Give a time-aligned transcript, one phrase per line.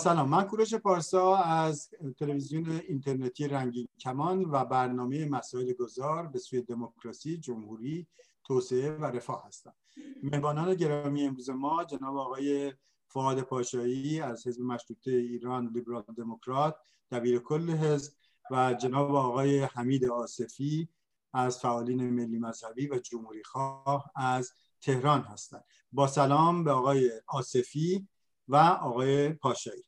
[0.00, 0.28] سلام.
[0.28, 7.36] من کوروش پارسا از تلویزیون اینترنتی رنگین کمان و برنامه مسائل گذار به سوی دموکراسی
[7.36, 8.06] جمهوری
[8.44, 9.74] توسعه و رفاه هستم.
[10.22, 12.72] مهمانان گرامی امروز ما جناب آقای
[13.06, 16.76] فعاد پاشایی از حزب مشروطه ایران لیبرال دموکرات
[17.10, 18.12] دبیر کل حزب
[18.50, 20.88] و جناب آقای حمید آصفی
[21.32, 25.64] از فعالین ملی مذهبی و جمهوری خواه از تهران هستند.
[25.92, 28.08] با سلام به آقای آصفی
[28.48, 29.84] و آقای پاشایی.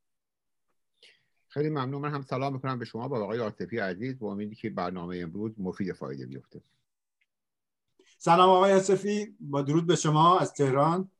[1.53, 2.03] خیلی ممنون.
[2.03, 4.19] من هم سلام می‌کنم به شما با آقای آصفی عزیز.
[4.19, 6.63] با امیدی که برنامه امروز مفید فایده بیفته.
[8.19, 11.11] سلام آقای آصفی با درود به شما از تهران.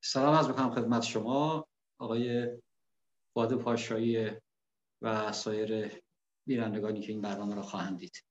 [0.00, 1.68] سلام از می‌کنم خدمت شما
[1.98, 2.48] آقای
[3.34, 4.30] فاد پاشایی
[5.02, 6.00] و سایر
[6.46, 8.24] بینندگانی که این برنامه را خواهند دید.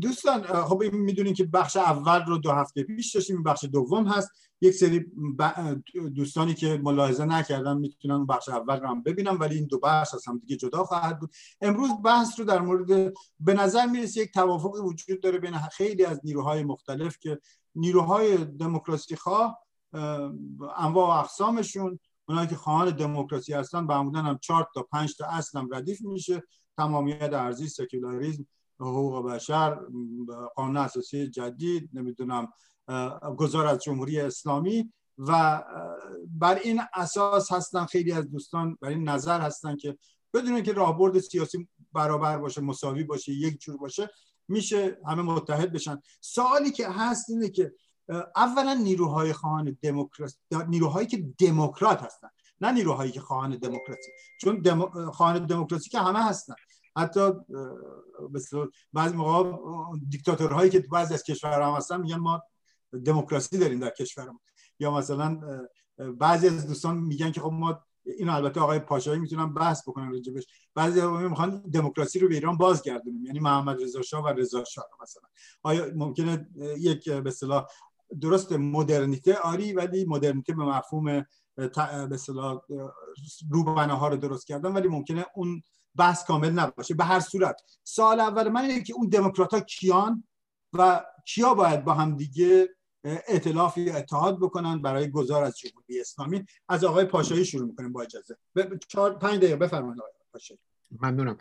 [0.00, 4.49] دوستان خب می‌دونین که بخش اول رو دو هفته پیش داشتیم بخش دوم هست.
[4.60, 5.06] یک سری
[6.14, 10.28] دوستانی که ملاحظه نکردن می‌تونن بخش اول رو هم ببینم ولی این دو بخش از
[10.28, 11.30] هم دیگه جدا خواهد بود.
[11.60, 16.20] امروز بحث رو در مورد به نظر می‌رسه یک توافق وجود داره بین خیلی از
[16.24, 17.38] نیروهای مختلف که
[17.74, 19.58] نیروهای دموکراسی خواه
[20.76, 25.58] انواع و اقسامشون اونایی که خواهان دموکراسی هستن معمولا هم چهار تا پنج تا اصل
[25.58, 26.42] هم ردیف میشه.
[26.76, 28.46] تمامیت ارزی سکولاریسم
[28.80, 29.78] حقوق بشر
[30.56, 32.48] قانون اساسی جدید نمی‌دونم
[33.36, 35.62] گذار از جمهوری اسلامی و
[36.28, 39.98] بر این اساس هستن خیلی از دوستان بر این نظر هستن که
[40.34, 44.10] بدون که راهبرد سیاسی برابر باشه مساوی باشه یک جور باشه
[44.48, 46.00] میشه همه متحد بشن.
[46.20, 47.72] سوالی که هست اینه که
[48.36, 50.36] اولا نیروهای خواهان دموکراسی
[50.68, 52.28] نیروهایی که دموکرات هستن
[52.60, 54.10] نه نیروهایی که خواهان دموکراسی.
[54.40, 55.10] چون دم...
[55.10, 56.54] خواهان دموکراسی که همه هستن.
[56.96, 57.30] حتی
[58.92, 59.56] بعضی موقع
[60.08, 62.42] دیکتاتورهایی که بعضی از کشورها هستن میگن ما
[63.04, 64.40] دموکراسی داریم در کشورمون
[64.78, 65.40] یا مثلا
[66.18, 70.46] بعضی از دوستان میگن که خب ما اینو البته آقای پاشایی می‌تونن بحث بکنن راجبش.
[70.74, 75.22] بعضی می‌خوان دموکراسی رو به ایران بازگردونیم یعنی محمد رضا شاه و رضا شاه مثلا.
[75.62, 76.48] آیا ممکنه
[76.78, 77.66] یک به اصطلاح
[78.20, 81.26] درست مدرنیته؟ آری ولی مدرنیته به مفهوم
[81.56, 81.70] به
[82.12, 82.60] اصطلاح
[83.76, 85.62] ها رو درست کردن ولی ممکنه اون
[85.94, 86.94] بحث کامل نباشه.
[86.94, 90.24] به هر صورت سال اول من اینه که اون دموکرات ها کیان
[90.72, 92.68] و کیا باید با هم دیگه
[93.04, 96.44] ائتلاف یا اتحاد بکنن برای گذار از جمهوری اسلامی.
[96.68, 98.36] از آقای پاشایی شروع می‌کنیم با اجازه.
[98.88, 100.60] چهار پنج دقیقه بفرمایید آقای پاشایی.
[101.00, 101.38] ممنونم.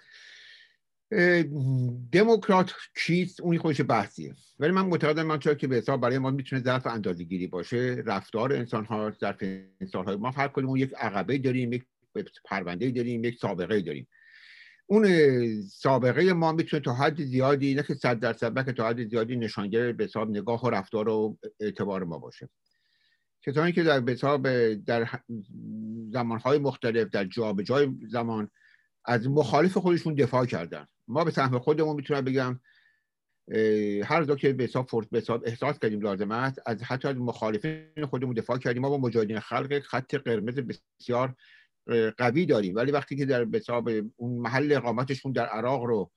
[2.12, 2.74] دموکرات
[3.06, 4.36] کیست؟ اونی خودش بحثیه.
[4.60, 8.04] ولی من معتقدم من چرا که به حساب برای ما می‌تونه ظرف اندازه گیری باشه
[8.06, 9.44] رفتار انسان ها ظرف
[9.82, 11.86] انسان های ما کنیم اون یک عقبه داریم یک
[12.46, 14.08] پرونده داریم یک سابقه داریم.
[14.92, 15.06] اون
[15.62, 19.92] سابقه ما می‌تونه تا حد زیادی نه که صد درصد بلکه تا حد زیادی نشانگر
[19.92, 22.50] به حساب نگاه و رفتار و اعتبار ما باشه.
[23.46, 25.10] کسانی که در حساب در
[26.12, 27.26] زمانهای مختلف در
[27.64, 28.50] جای زمان
[29.06, 30.88] از مخالف خودشون دفاع کردن.
[31.08, 32.60] ما به سهم خودمون می‌تونم بگم
[34.04, 37.16] هر دو که به حساب فرص به حساب احساس کردیم لازم است از حتی از
[37.16, 38.82] مخالفین خودمون دفاع کردیم.
[38.82, 41.36] ما با مجاهدین خلق خط قرمز بسیار
[42.18, 42.76] قوی داریم.
[42.76, 46.12] ولی وقتی که در حساب اون محل اقامتشون در عراق رو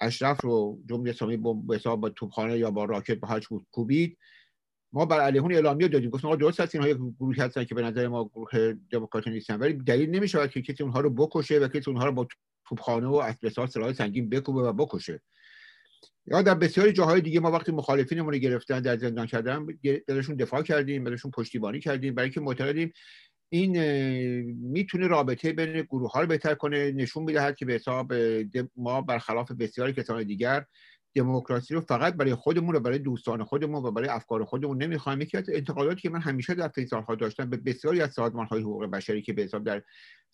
[0.00, 4.18] اشرف رو جمهوری اسلامی به حساب با توپخانه یا با راکت با هرچ کوبید
[4.92, 6.10] ما بر علیهون اعلامیه دادیم.
[6.10, 9.56] گفتیم آقا درست هست اینها گروهی هستن که به نظر ما گروه دموکرات نیستن.
[9.56, 12.26] ولی دلیل نمیشه که کسی اونها رو بکشه و کسی اونها رو با
[12.68, 15.20] توپخانه و اسلحه سلاح سنگین بکوبه و بکشه.
[16.26, 19.66] یا در بسیاری جاهای دیگه ما وقتی مخالفینمون رو گرفتن در زندان کردن
[20.08, 22.14] ازشون دفاع کردیم ازشون پشتیبانی کردیم.
[22.14, 22.92] برای اینکه معتقدیم
[23.48, 23.72] این
[24.52, 28.12] می‌تونه رابطه بین گروه ها رو بهتر کنه نشون می‌دهد که به حساب
[28.76, 30.64] ما برخلاف بسیاری کسان دیگر
[31.16, 35.20] دموکراسی رو فقط برای خودمون و برای دوستان خودمون و برای افکار خودمون نمی‌خوایم.
[35.20, 38.60] یکی از انتقاداتی که من همیشه در طی سالها داشتم به بسیاری از سازمان های
[38.60, 39.82] حقوق بشری که به حساب در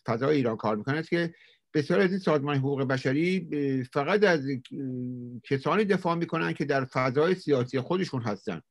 [0.05, 1.33] فضای ایران کار می‌کنن است که
[1.73, 3.47] بسیاری از این سازمان حقوق بشری
[3.93, 4.47] فقط از
[5.43, 8.61] کسانی دفاع می‌کنن که در فضای سیاسی خودشون هستن.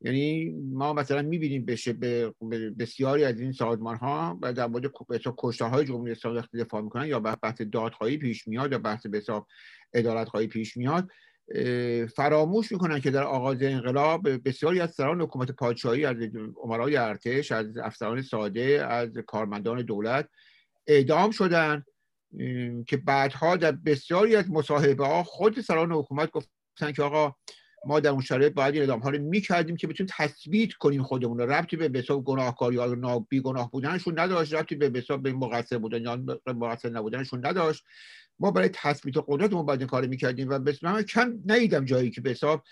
[0.00, 2.34] یعنی ما مثلا می‌بینیم بشه به
[2.78, 4.90] بسیاری از این سازمان ها و در مورد
[5.36, 9.18] کشته های جمهوری اسلامی وقتی دفاع می‌کنن یا بحث دادخواهی پیش میاد یا بحث به
[9.18, 9.46] حساب
[9.94, 11.08] ادالت خواهی پیش میاد
[12.16, 16.16] فراموش می‌کنن که در آغاز انقلاب بسیاری از سران حکومت پادشاهی از
[16.56, 20.28] عمرای ارتش از افسران ساده از کارمندان دولت
[20.86, 21.84] اعدام شدن
[22.86, 27.34] که بعدها در بسیاری از مصاحبه ها خود سران حکومت گفتن که آقا
[27.84, 31.38] ما در اون شرایط باید این اعدام ها رو می‌کردیم که بتونیم تثبیت کنیم خودمون
[31.38, 31.52] رو.
[31.52, 34.54] ربطی به حساب گناهکاری یا بی گناه بودنشون نداشت.
[34.54, 37.84] ربطی به حساب به مقصر بودن یا مقصر نبودنشون نداشت.
[38.38, 40.72] ما برای تثبیت قدرتمون باید این کار می‌کردیم و به
[41.08, 42.62] کم ندیدم جایی که به حساب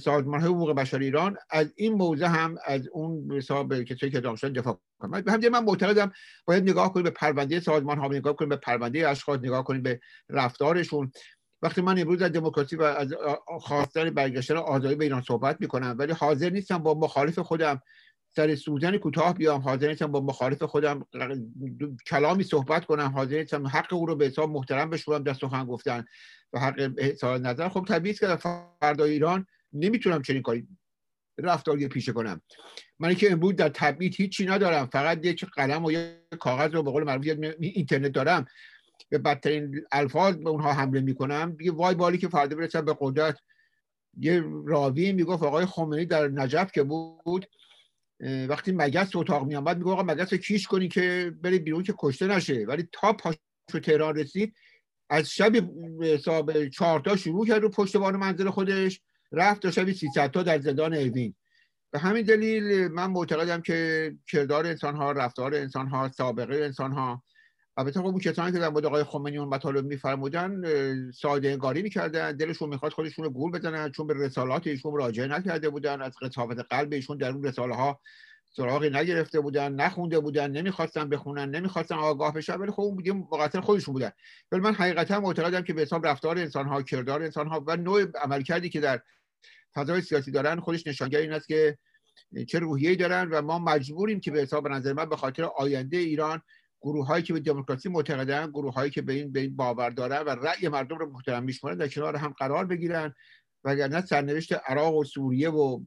[0.00, 4.52] سازمان های حقوق بشر ایران از این موضع هم از اون حساب کسایی که دانشان
[4.52, 6.12] دفاع کنند به همین من معتقدم
[6.44, 10.00] باید نگاه کنیم به پرونده سازمان ها نگاه کنیم به پرونده اشخاص نگاه کنیم به
[10.28, 11.12] رفتارشون.
[11.62, 13.14] وقتی من امروز از دموکراسی و از
[13.60, 17.82] خواستن برگشتن آزادی به ایران صحبت می‌کنم ولی حاضر نیستم با مخالف خودم
[18.36, 21.06] سر سوزن کوتاه بیام حاضر نیستم با مخالف خودم
[22.06, 26.04] کلامی صحبت کنم حاضر نیستم حق او رو به حساب محترم بشورم در سخن گفتن
[26.52, 28.36] و حق احساس نظر خب طبیعی است که
[28.80, 30.68] فردا ایران نمی‌تونم چنین کاری
[31.38, 32.40] رفتاری پیشه کنم.
[32.98, 36.10] من که امروز در تبعید هیچی ندارم فقط یک قلم و یک
[36.40, 37.26] کاغذ رو به قول معروف
[37.60, 38.46] اینترنت دارم.
[39.08, 41.56] به بدترین الفاظ به اونها حمله می‌کنم.
[41.58, 43.38] دیگه وای بالی که فردا برسم به قدرت.
[44.18, 47.46] یه راوی می‌گفت آقای خمینی در نجف که بود
[48.48, 52.26] وقتی مگس اتاق می آمد میگه آقا مگس کیش کنی که بری بیرون که کشته
[52.26, 52.64] نشه.
[52.68, 53.38] ولی تا پاشو
[53.82, 54.54] تهران رسید
[55.10, 55.52] از شب
[56.02, 59.00] حساب چهار تا شروع کرد رو پشتبان منزل خودش.
[59.32, 61.34] رفت تا شب 300 تا در زندان اوین.
[61.90, 67.22] به همین دلیل من معتقدم که کردار انسان ها رفتار انسان ها سابقه انسان ها
[67.78, 70.62] البته خب کسانی که در مورد آقای خمینی اون مطالب میفرمودن
[71.10, 75.70] ساده انگاری می‌کردن دلشون می‌خواد خودشون رو گول بزنن چون به رسالات ایشون راجعه نکرده
[75.70, 78.00] بودن از قصافت قلب ایشون در اون رساله ها
[78.56, 83.92] سراغی نگرفته بودن نخونده بودن نمی‌خواستن بخونن نمی‌خواستن آگاه بشن ولی خب دیگه مقصر خودشون
[83.92, 84.10] بودن.
[84.52, 88.04] ولی من حقیقتا معتقدم که به حساب رفتار انسان ها کردار انسان ها و نوع
[88.22, 89.00] عملکردی که در
[89.74, 91.78] فضای سیاسی دارن خودش نشانگر این است که
[92.48, 96.42] چه روحیه‌ای دارن و ما مجبوریم که به حساب نظر من به خاطر آینده ایران
[96.80, 100.22] گروه هایی که به دموکراسی معتقدن گروه هایی که به این به این باور دارن
[100.22, 103.14] و رأی مردم رو محترم میشمارن در کنار هم قرار بگیرن.
[103.64, 105.80] وگرنه سرنوشت عراق و سوریه و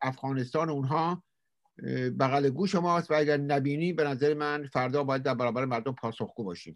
[0.00, 1.22] افغانستان اونها
[2.20, 6.44] بغل گوش ماست و اگر نبینی به نظر من فردا باید در برابر مردم پاسخگو
[6.44, 6.74] باشیم.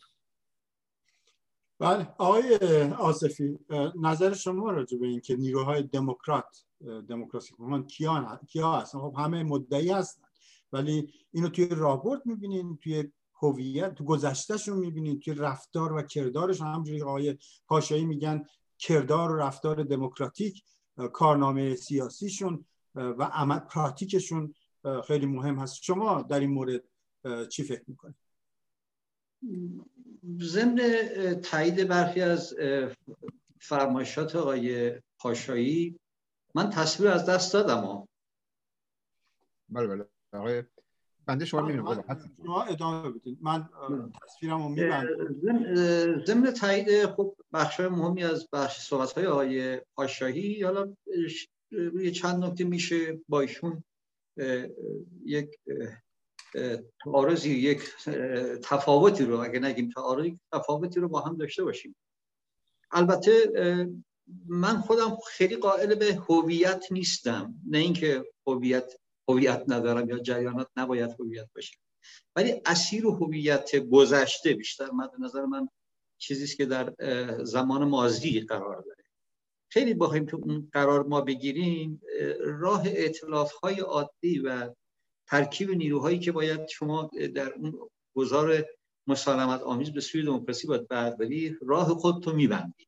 [1.78, 2.08] بله.
[2.18, 2.58] آقای
[2.98, 3.58] آصفی
[4.02, 6.64] نظر شما راجع به اینکه نیروهای دموکرات
[7.08, 7.54] دموکراسی
[7.88, 10.22] کیا کیا هستن؟ خب همه مدعی هستن.
[10.72, 13.12] ولی اینو توی راهبرد می‌بینین توی
[13.44, 18.44] هویت تو گذشتهشون می‌بینید که رفتار و کردارشون همجوری آقای پاشایی میگن
[18.78, 20.64] کردار و رفتار دموکراتیک
[21.12, 22.64] کارنامه سیاسیشون
[22.94, 24.54] و عمل پراتیکشون
[25.06, 25.82] خیلی مهم هست.
[25.82, 26.84] شما در این مورد
[27.48, 28.16] چی فکر می‌کنید؟
[30.40, 30.80] ضمن
[31.42, 32.54] تایید برخی از
[33.60, 36.00] فرمایشات آقای پاشایی
[36.54, 38.08] من تصویر از دست دادم.
[39.68, 40.08] بله بله.
[40.32, 40.62] آقای
[41.26, 42.04] بنده شما می‌بینم
[42.44, 43.68] شما ادامه بدید من
[44.22, 50.96] تصویرم رو میبندم ضمن تایید خب بخش مهمی از بخش صحبت های آقای پاشاهی حالا
[51.70, 53.84] روی چند نکته میشه با ایشون
[55.24, 55.58] یک
[57.04, 57.80] تعارضی یک
[58.62, 61.96] تفاوتی رو اگه نگیم تعارضی تفاوتی رو با هم داشته باشیم
[62.90, 63.32] البته
[64.46, 68.94] من خودم خیلی قائل به هویت نیستم نه اینکه هویت
[69.28, 71.76] هویت ندارم یا جریانات نباید هویت باشه.
[72.36, 75.68] ولی اسیر هویت گذشته بیشتر مد نظر من
[76.18, 76.94] چیزی که در
[77.44, 79.04] زمان ماضی قرار داره.
[79.72, 82.00] خیلی بخوایم تو اون قرار ما بگیریم
[82.40, 84.74] راه اطلاف های عادی و
[85.28, 88.66] ترکیب نیروهایی که باید شما در اون گذار
[89.06, 92.86] مسالمت آمیز به سوی دموکراسی باید برداری راه خود تو میبندی.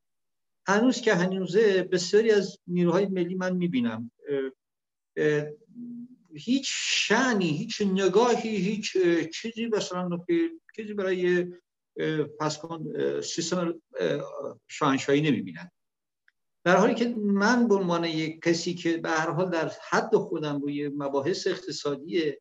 [0.69, 4.11] هنوز که هنوزه بسیاری از نیروهای ملی من می‌بینم
[6.37, 8.97] هیچ شعنی هیچ نگاهی هیچ
[9.35, 10.09] چیزی مثلا
[10.77, 11.47] چیزی برای
[12.41, 12.61] پس
[13.23, 13.83] سیستم
[14.69, 15.71] شاهنشاهی نمی‌بینن.
[16.65, 20.61] در حالی که من به عنوان یک کسی که به هر حال در حد خودم
[20.61, 22.33] روی مباحث اقتصادی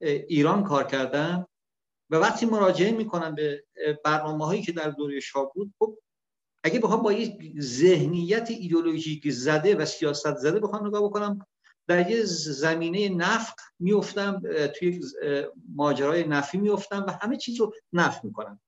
[0.00, 1.48] ایران کار کردم
[2.10, 3.64] و وقتی مراجعه می‌کنم به
[4.04, 5.98] برنامه هایی که در دوره شاه بود خب
[6.64, 11.46] اگه بخوام با یک ذهنیت ایدئولوژیک زده و سیاست زده بخوام نگاه بکنم
[11.88, 14.42] در یه زمینه نفق میفتم
[14.76, 15.00] توی
[15.74, 18.60] ماجرای نفی میفتم و همه چیز رو نفت می‌کنم.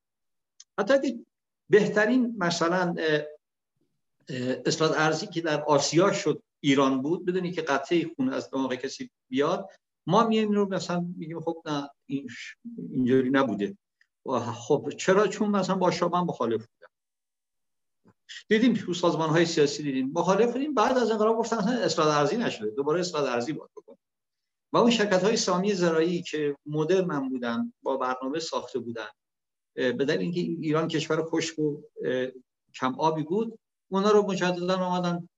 [0.79, 1.19] حتی که
[1.71, 2.95] بهترین مثلا
[4.67, 9.11] اصلاحات ارزی که در آسیا شد ایران بود بدونی که قطعه خون از دماغ کسی
[9.29, 9.69] بیاد
[10.07, 12.29] ما میایم رو مثلا میگیم خب نه این
[12.93, 13.77] اینجوری نبوده.
[14.55, 16.67] خب چرا؟ چون مثلا با شما مخالف
[18.49, 20.11] دیدیم تو سازمان های سیاسی دیدیم.
[20.15, 20.75] مخالف بودیم.
[20.75, 22.71] بعد از انقلاب گفتن اصلاح ارزی نشده.
[22.71, 23.97] دوباره اصلاح ارزی بکن
[24.73, 29.09] و اون شرکت های سامی زراعی که مدل من بودن با برنامه ساخته بودن
[29.75, 31.83] به دلیل اینکه ایران کشور خشک و
[32.75, 33.59] کم آبی بود
[33.91, 35.29] اونا رو مجددا آمدن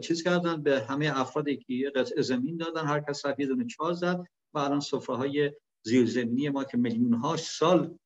[0.00, 2.86] چیز کردن به همه افرادی که قطع زمین دادن.
[2.86, 7.36] هر کس یه دونه چهار زد و الان سفره های زیرزمینی ما که میلیون ها
[7.36, 7.98] سال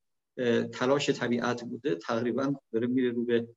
[0.73, 3.49] تلاش طبیعت بوده تقریبا داره میره رو به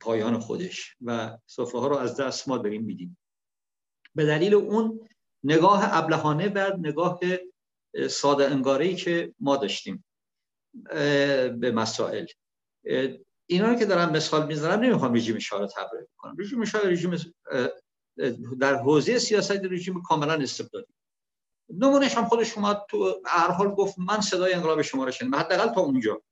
[0.00, 3.18] پایان خودش و صفحه ها رو از دست ما داریم میدیم.
[4.14, 5.08] به دلیل اون
[5.44, 7.20] نگاه ابلهانه بر نگاه
[8.10, 10.04] ساده انگاره که ما داشتیم
[11.60, 12.26] به مسائل.
[13.46, 17.34] اینا رو که دارم مثال می‌زنم نمی‌خوام رژیم شاه رو تبرئه کنم رژیم شاه رژیم
[18.60, 20.92] در حوزه سیاست رژیم کاملا استبدادی.
[21.68, 25.38] نمونش هم خودش اومد تو هر حال گفت من صدای انقلاب شما رو شنیدم.
[25.38, 26.22] حداقل تا اونجا.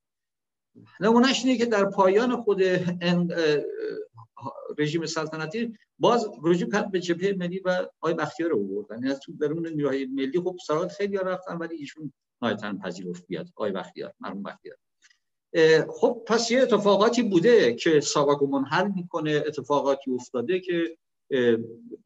[1.00, 2.62] نمونش اینه که در پایان خود
[4.78, 9.32] رژیم سلطنتی باز رجوع کرد به جبهه ملی و آقای بختیار رو بردن یعنی تو
[9.32, 12.12] درون نیروهای ملی خب سرات خیلی رفتن ولی ایشون
[12.42, 13.48] نایتن پذیرفت بیاد.
[13.56, 14.76] آقای بختیار مرحوم بختیار.
[15.90, 20.96] خب پس یه اتفاقاتی بوده که ساواک منحل می‌کنه اتفاقاتی افتاده که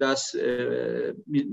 [0.00, 0.36] دست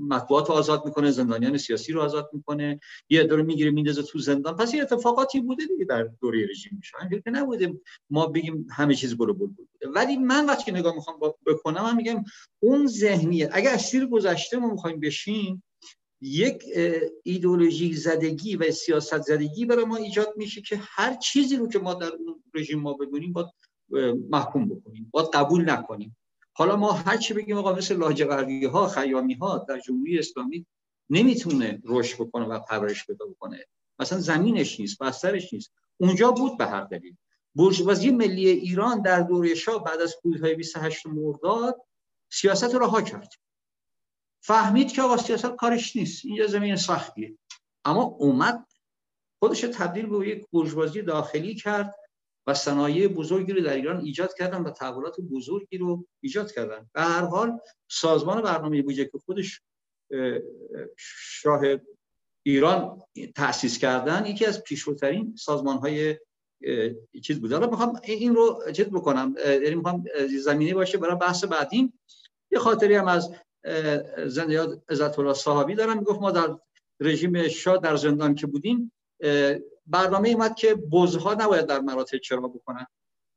[0.10, 2.80] مطبوعات رو آزاد می‌کنه زندانیان سیاسی رو آزاد می‌کنه.
[3.10, 4.56] یه داره می‌گیره میندازه تو زندان.
[4.56, 7.22] پس یه اتفاقاتی بوده دیگه در دوره رژیم میشه.
[7.24, 7.74] که نبوده.
[8.10, 9.70] ما بگیم همه چیز برو بول بوده.
[9.96, 12.24] ولی من وقتی نگاه می‌خوام بکنم من میگم
[12.60, 15.64] اون ذهنیت اگر اسیر گذشته ما می‌خوایم بشین
[16.22, 16.64] یک
[17.24, 21.94] ایدولوژی زدگی و سیاست زدگی برای ما ایجاد میشه که هر چیزی رو که ما
[21.94, 23.48] در اون رژیم ما بگونیم باید
[24.30, 25.10] محکوم بکنیم.
[25.12, 26.18] باید قبول نکنیم.
[26.54, 30.66] حالا ما هر چی بگیم آقا مثل لاجقردی ها خیامی ها در جمهوری اسلامی
[31.10, 33.66] نمی‌تونه رشد بکنه و پرورش پیدا بکنه.
[34.00, 35.72] مثلا زمینش نیست بسترش نیست.
[35.98, 37.16] اونجا بود به هر دلیل.
[37.56, 41.82] برجوازی ملی ایران در دوره شاه بعد از کودتای 28 مرداد
[42.30, 43.34] سیاست رها کرد.
[44.44, 46.26] فهمید که آقا سیاست کارش نیست.
[46.26, 47.38] اینجا زمین سختیه.
[47.86, 48.66] اما اومد
[49.40, 51.96] خودش تبدیل به یک برجوازی داخلی کرد.
[52.48, 56.90] و صنایع بزرگی رو در ایران ایجاد کردن و تحولات بزرگی رو ایجاد کردن.
[56.94, 59.62] به هر حال سازمان برنامه بودجه که خودش
[60.98, 61.62] شاه
[62.44, 63.02] ایران
[63.36, 66.18] تأسیس کردن یکی از پیشروترین سازمان های
[67.24, 67.56] چیز بوده.
[67.56, 69.36] حالا می‌خوام این رو چیز بکنم.
[69.46, 70.04] یعنی می‌خوام
[70.40, 72.00] زمینه باشه برای بحث بعدیم.
[72.52, 73.36] یه خاطری هم از
[74.26, 75.98] زنده یاد عزت الله صحابی دارم.
[75.98, 76.58] می‌گفت ما در
[77.00, 78.92] رژیم شاه در زندان که بودیم
[79.86, 82.86] برنامه اومد که بزها نباید در مراتع چرا بکنن.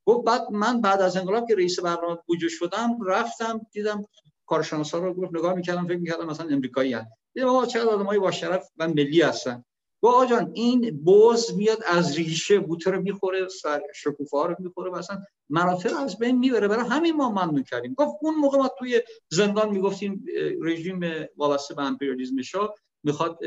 [0.06, 4.04] گفت بعد من بعد از انقلاب که رئیس برنامه بودجه شدم رفتم دیدم
[4.46, 7.10] کارشناسا رو گفت نگاه می‌کردم فکر می‌کردم مثلا امریکایی هستن.
[7.34, 9.64] دیدم آقا چقدر آدمای با شرف و ملی هستن.
[10.02, 14.56] گفت آقا جان این بز میاد از ریشه بوته رو می‌خوره سر شکوفه ها رو
[14.58, 16.68] می‌خوره اصلا مناطق از بین می‌بره.
[16.68, 17.94] برای همین ما ممنون کردیم.
[17.94, 20.24] گفت اون موقع ما توی زندان می‌گفتیم
[20.62, 21.00] رژیم
[21.36, 23.38] وابسته به امپریالیسم شاه می‌خواد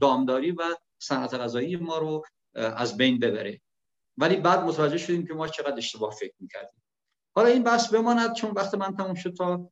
[0.00, 0.62] دامداری و
[0.98, 2.24] صنعت غذایی ما رو
[2.54, 3.60] از بین ببره.
[4.18, 6.82] ولی بعد متوجه شدیم که ما چقدر اشتباه فکر می‌کردیم.
[7.34, 9.70] حالا این بحث بماند چون وقت من تموم شد تا.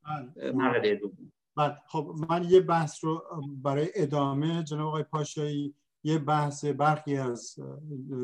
[0.53, 1.31] مرحله دوم.
[1.57, 1.77] بله.
[1.87, 3.23] خب من یه بحث رو
[3.63, 7.55] برای ادامه جناب آقای پاشایی یه بحث برخی از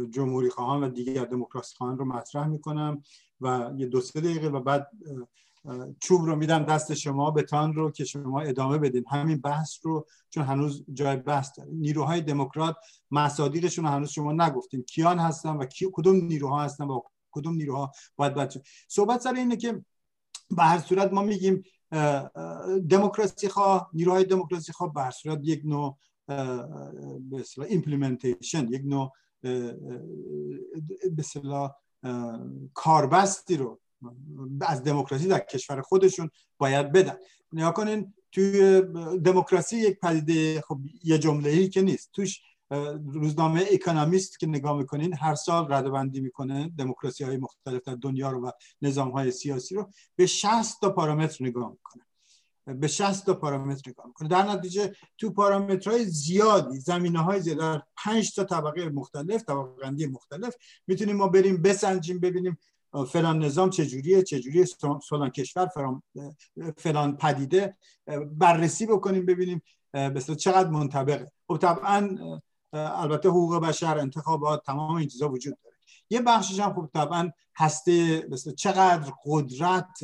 [0.09, 3.03] جمهوری خواهان و دیگر دموکراسی خواهان رو مطرح می‌کنم
[3.41, 4.87] و یه دو سه دقیقه و بعد
[5.99, 9.03] چوب رو میدم دست شما بتان رو که شما ادامه بدین.
[9.11, 12.75] همین بحث رو چون هنوز جای بحث داره نیروهای دموکرات
[13.11, 14.83] مصادیقشون هنوز شما نگفتین.
[14.83, 17.01] کیان هستن و کی کدوم نیروها هستن و
[17.31, 19.85] کدوم نیروها باید بچه صحبت سر اینه که
[20.51, 21.63] به هر صورت ما میگیم
[22.89, 25.97] دموکراسی خواه نیروهای دموکراسی خواه به هر صورت یک نوع
[27.29, 29.11] به implementation یک نوع
[31.11, 31.23] به
[32.73, 33.79] کاربستی رو
[34.61, 37.15] از دموکراسی در کشور خودشون باید بدن.
[37.53, 38.81] نگاه کنین توی
[39.23, 42.09] دموکراسی یک پدیده خب یه جمله ای که نیست.
[42.13, 42.41] توش
[43.13, 48.31] روزنامه اکونومیست که نگاه می‌کنین هر سال رده بندی می‌کنه دموکراسی های مختلف در دنیا
[48.31, 49.89] رو و نظام های سیاسی رو.
[50.15, 52.03] به 60 تا پارامتر نگاه می‌کنه.
[52.79, 54.27] به 60 تا پارامتر نگاه می‌کنه.
[54.29, 60.55] در نتیجه تو پارامترهای زیادی زمینه های زیاد در 5 تا طبقه مختلف طبقه مختلف
[60.87, 62.57] می‌تونیم ما بریم بسنجیم ببینیم
[63.07, 64.65] فلان نظام چجوریه چجوری
[65.09, 65.69] فلان کشور
[66.77, 67.77] فلان, پدیده
[68.31, 69.61] بررسی بکنیم ببینیم
[69.93, 71.31] مثلا چقدر منطبقه.
[71.47, 72.17] خب طبعا
[72.73, 75.75] البته حقوق بشر انتخابات تمام این چیزا وجود داره.
[76.09, 79.99] یه بخشش هم خب طبعا هسته مثلا چقدر قدرت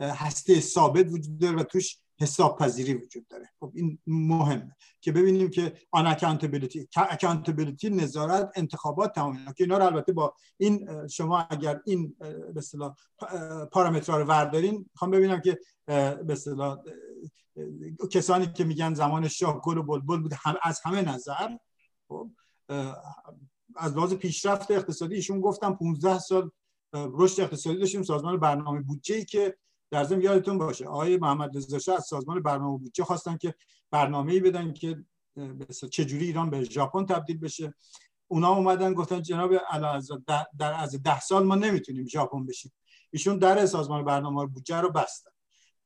[0.00, 3.50] هسته ثابت وجود داره و توش حساب پذیری وجود داره.
[3.60, 9.84] خب این مهمه که ببینیم که آن accountability accountability نظارت انتخابات تمام که اینا رو
[9.84, 12.96] البته با این شما اگر این به اصطلاح
[13.72, 16.78] پارامترها رو وردارین می‌خوام ببینم که به اصطلاح
[18.10, 21.56] کسانی که میگن زمان شاه گل و بلبل بود هم از همه نظر
[22.08, 22.30] خب
[23.76, 26.50] از لحاظ پیشرفت اقتصادی ایشون گفتم 15 سال
[26.94, 29.56] رشد اقتصادی داشتیم سازمان برنامه بودجه که
[29.90, 33.54] در ضمن یادتون باشه آقای محمد رضا از سازمان برنامه بودجه خواستن که
[33.90, 35.04] برنامه‌ای بدن که
[35.92, 37.74] چجوری ایران به ژاپن تبدیل بشه.
[38.28, 39.50] اونا اومدن گفتن جناب
[40.58, 42.72] در از ده سال ما نمی‌تونیم ژاپن بشیم.
[43.10, 45.30] ایشون در سازمان برنامه بودجه رو بستن.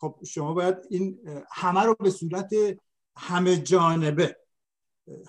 [0.01, 1.19] خب شما باید این
[1.53, 2.51] همه رو به صورت
[3.17, 4.37] همه جانبه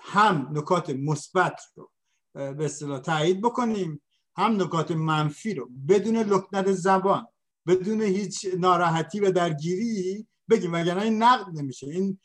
[0.00, 1.90] هم نکات مثبت رو
[2.32, 4.02] به اصطلاح تایید بکنیم
[4.36, 7.26] هم نکات منفی رو بدون لکنت زبان.
[7.66, 11.86] بدون هیچ ناراحتی و درگیری بگیم وگرنه این نقد نمیشه.
[11.86, 12.18] این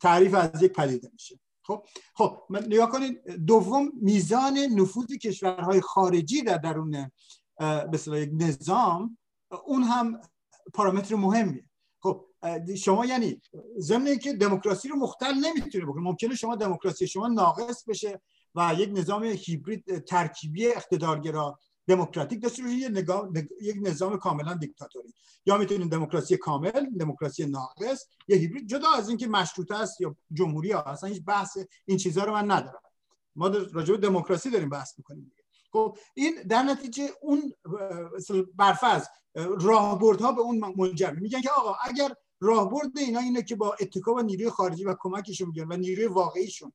[0.00, 1.40] تعریف از یک پدیده میشه.
[1.62, 7.10] خب خب نگاه کنید دوم میزان نفوذ کشورهای خارجی در درون
[7.90, 9.18] به یک نظام
[9.66, 10.20] اون هم
[10.74, 11.64] پارامتر مهمیه.
[12.02, 12.26] خب
[12.78, 13.40] شما یعنی
[13.78, 18.20] ضمن که دموکراسی رو مختل نمی‌تونه بکنه ممکنه شما دموکراسی شما ناقص بشه
[18.54, 25.14] و یک نظام هیبرید ترکیبی اقتدارگرا دموکراتیک داشته باشید یک نظام کاملا دیکتاتوری.
[25.46, 28.68] یا می‌تونید دموکراسی کامل دموکراسی ناقص یا هیبرید.
[28.68, 32.50] جدا از اینکه مشروطه است یا جمهوری ها اصلا هیچ بحث این چیزها رو من
[32.50, 32.80] ندارم.
[33.36, 35.32] ما راجع به دموکراسی داریم بحث می‌کنیم
[35.72, 37.52] خب این در نتیجه اون
[38.54, 39.06] برفرض
[39.60, 44.20] راهبردها به اون منجر میگن که آقا اگر راهبرد اینا اینه که با اتکا و
[44.20, 46.72] نیروی خارجی و کمکشون بیان و نیروی واقعیشون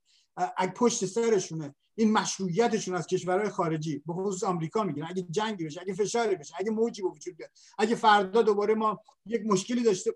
[0.76, 1.76] پشت سرشونه.
[1.96, 6.56] این مشروعیتشون از کشورهای خارجی به خصوص آمریکا میگن اگه جنگی بشه اگه فشاری بشه
[6.58, 10.12] اگه موجی به وجود بیاد اگه فردا دوباره ما یک مشکلی داشته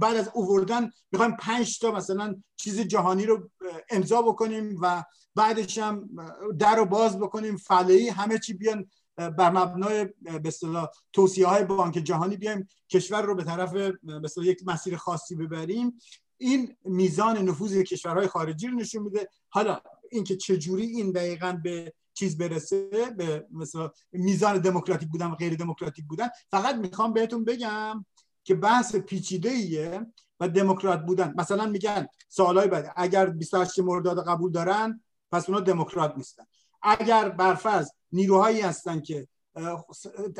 [0.00, 3.50] بعد از اووردن می‌خوایم پنج تا مثلا چیز جهانی رو
[3.90, 6.10] امضا بکنیم و بعدش هم
[6.58, 11.94] در رو باز بکنیم فلهی همه چی بیان بر مبنای به اصطلاح توصیه های بانک
[11.94, 13.98] جهانی بیایم کشور رو به طرف به
[14.42, 15.98] یک مسیر خاصی ببریم.
[16.40, 19.28] این میزان نفوذ کشورهای خارجی رو نشون میده.
[19.48, 19.80] حالا
[20.10, 26.04] اینکه چجوری این دقیقا به چیز برسه به مثلا میزان دموکراتیک بودن و غیر دموکراتیک
[26.04, 28.04] بودن فقط می‌خوام بهتون بگم
[28.44, 30.06] که بحث پیچیده ایه
[30.40, 31.34] و دموکرات بودن.
[31.36, 35.00] مثلا میگن سوالای بعد اگر 28 مرداد قبول دارن
[35.32, 36.44] پس اونا دموکرات نیستن.
[36.82, 39.28] اگر برفرض نیروهایی هستن که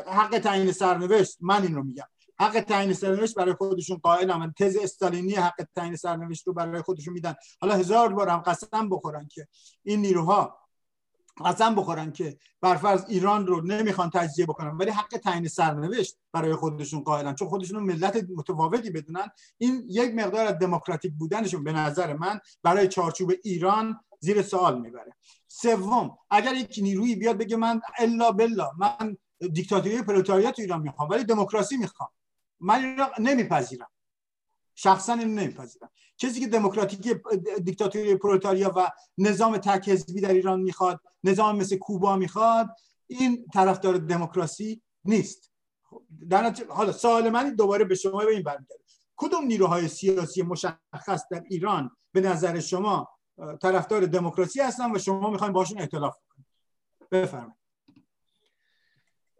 [0.07, 2.07] حق تعیین سرنوشت من این رو میگم.
[2.41, 7.35] حق تعیین سرنوشت برای خودشون قائلن تز استالینی حق تعیین سرنوشت رو برای خودشون میدن.
[7.61, 9.47] حالا هزار بار هم قسم بخورن که
[9.83, 10.57] این نیروها
[11.45, 17.03] قسم بخورن که برفرض ایران رو نمی‌خوان تجزیه بکنن ولی حق تعیین سرنوشت برای خودشون
[17.03, 17.35] قائلن.
[17.35, 19.27] چون خودشون ملت متفاوتی بدونن.
[19.57, 25.15] این یک مقدار از دموکراتیک بودنشون به نظر من برای چارچوب ایران زیر سوال می‌بره.
[25.47, 29.17] سوم اگر یک نیرویی بیاد بگه من الا بلا من
[29.53, 32.09] دیکتاتوری پرولتاریات ایران می‌خوام ولی دموکراسی می‌خوام.
[32.61, 33.87] من این نمیپذیرم.
[34.75, 35.89] شخصا این نمیپذیرم.
[36.17, 37.17] کسی که دموکراتیک
[37.63, 42.69] دیکتاتوری پرولتاریا و نظام تک حزبی در ایران می‌خواد نظام مثل کوبا می‌خواد
[43.07, 45.51] این طرفدار دموکراسی نیست.
[46.29, 48.83] در حالا سوال من دوباره به شما به این برمیگرده
[49.15, 53.09] کدوم نیروهای سیاسی مشخص در ایران به نظر شما
[53.61, 56.47] طرفدار دموکراسی هستن و شما می‌خواین باشون ائتلاف کنید
[57.11, 57.60] بفرمایید.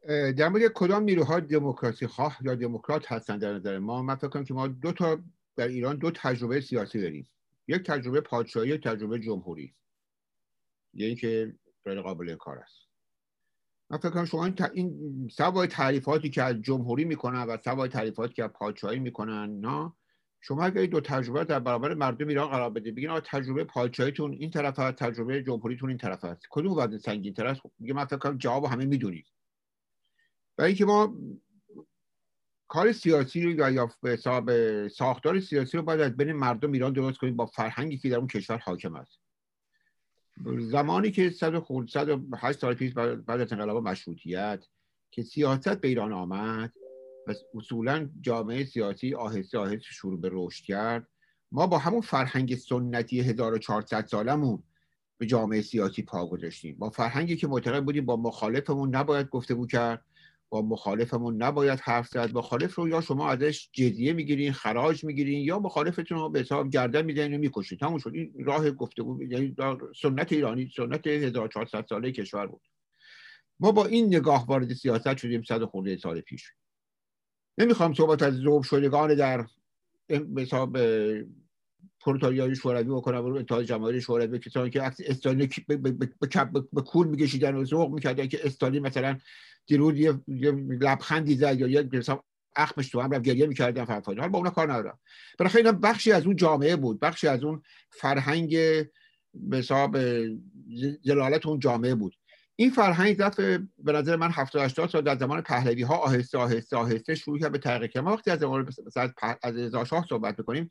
[0.08, 4.44] در مورد کدام نیروها دموکراسی خواه یا دموکرات هستن در نظر ما؟ من فکر کنم
[4.44, 5.20] که ما دو تا
[5.56, 7.30] در ایران دو تجربه سیاسی داریم.
[7.68, 9.76] یک تجربه پادشاهی یک تجربه جمهوری.
[10.94, 11.54] یعنی که
[11.86, 12.88] غیر قابل کار است.
[13.90, 18.44] من فکر کنم شما این سوای تعریفاتی که از جمهوری می‌کنن و سوای تعریفاتی که
[18.44, 19.94] از پادشاهی می‌کنن نه؟
[20.42, 24.80] شما اگر دو تجربه در برابر مردم ایران قرار بده بگین تجربه پادشاهیتون این طرف
[24.80, 26.42] هست تجربه جمهوریتون این طرف هست.
[26.50, 29.26] کدوم وزن سنگین تر است من فکر کنم جواب همه می‌دونید.
[30.58, 31.18] و اینکه ما
[32.68, 34.52] کار سیاسی رو یا حساب
[34.88, 38.28] ساختار سیاسی رو باید از بین مردم ایران درست کنیم با فرهنگی که در اون
[38.28, 39.20] کشور حاکم است.
[40.60, 44.66] زمانی که 108 سال پیش بعد از انقلاب مشروطیت
[45.12, 46.74] که سیاست به ایران آمد
[47.28, 51.08] و اصولا جامعه سیاسی آهسته آهسته شروع به رشد کرد
[51.52, 54.64] ما با همون فرهنگ سنتی 1400 سالمون
[55.18, 56.76] به جامعه سیاسی پا گذاشتیم.
[56.76, 60.06] با فرهنگی که معتقد بودیم با مخالفمون نباید گفتگو کرد.
[60.52, 62.34] با مخالفمون نباید حرف زد.
[62.34, 67.02] مخالف رو یا شما ازش جزیه می‌گیرین خراج می‌گیرین یا مخالفتون رو به حساب گردن
[67.02, 68.12] میدین و می‌کشید تموم شد.
[68.14, 69.56] این راه گفتگو یعنی
[70.02, 72.62] سنت ایرانی سنت 1400 ساله کشور بود.
[73.60, 76.52] ما با این نگاه وارد سیاست شدیم صد خورده سال پیش.
[77.58, 79.46] نمی‌خوام صحبت از ذوب شدگان در
[80.38, 80.78] حساب
[82.04, 83.02] پروتاریای شوروی و
[83.36, 85.50] اتحاد جماهیر شوروی کسانی که عکس استالین
[86.74, 89.18] به, کول میکشیدن و ذوق می‌کردن که استالین مثلا
[89.68, 90.20] دیروز یه,
[90.82, 91.90] لبخندی زد یا یه
[92.56, 95.00] اخمش تو هم رفت گریه می‌کردن فرفانی حالا با اونا کار ندارم
[95.40, 97.00] برای اینا بخشی از اون جامعه بود.
[97.00, 98.50] بخشی از اون فرهنگ
[99.34, 99.98] به حساب
[101.04, 102.16] زلالت اون جامعه بود.
[102.56, 106.78] این فرهنگ دفعه به نظر من 70 80 سال در زمان پهلوی ها آهسته آهسته
[106.78, 107.98] آهسته شروع کرد به تحقیق.
[107.98, 108.70] ما وقتی از زمان
[109.44, 110.70] از رضا شاه صحبت بکنیم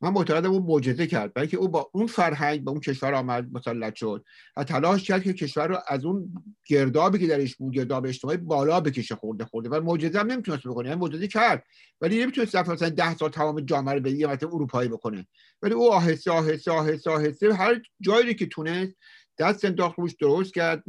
[0.00, 3.94] من معتقدم اون معجزه کرد بلکه او با اون فرهنگ به اون کشور آمد مسلط
[3.94, 4.24] شد
[4.56, 6.32] و تلاش کرد که کشور رو از اون
[6.66, 9.68] گردابی که درش بود گرداب اجتماعی بالا بکشه خورده خورده.
[9.68, 11.64] و معجزه هم نمی‌تونست بکنه یعنی معجزه کرد.
[12.00, 15.26] ولی نمی‌تونست مثلا 10 سال تمام جامعه رو به یه اروپایی بکنه.
[15.62, 18.96] ولی او آهسته آهسته آهسته آهسته هر جایی که تونست
[19.38, 20.84] دست انداخت روش درست کرد.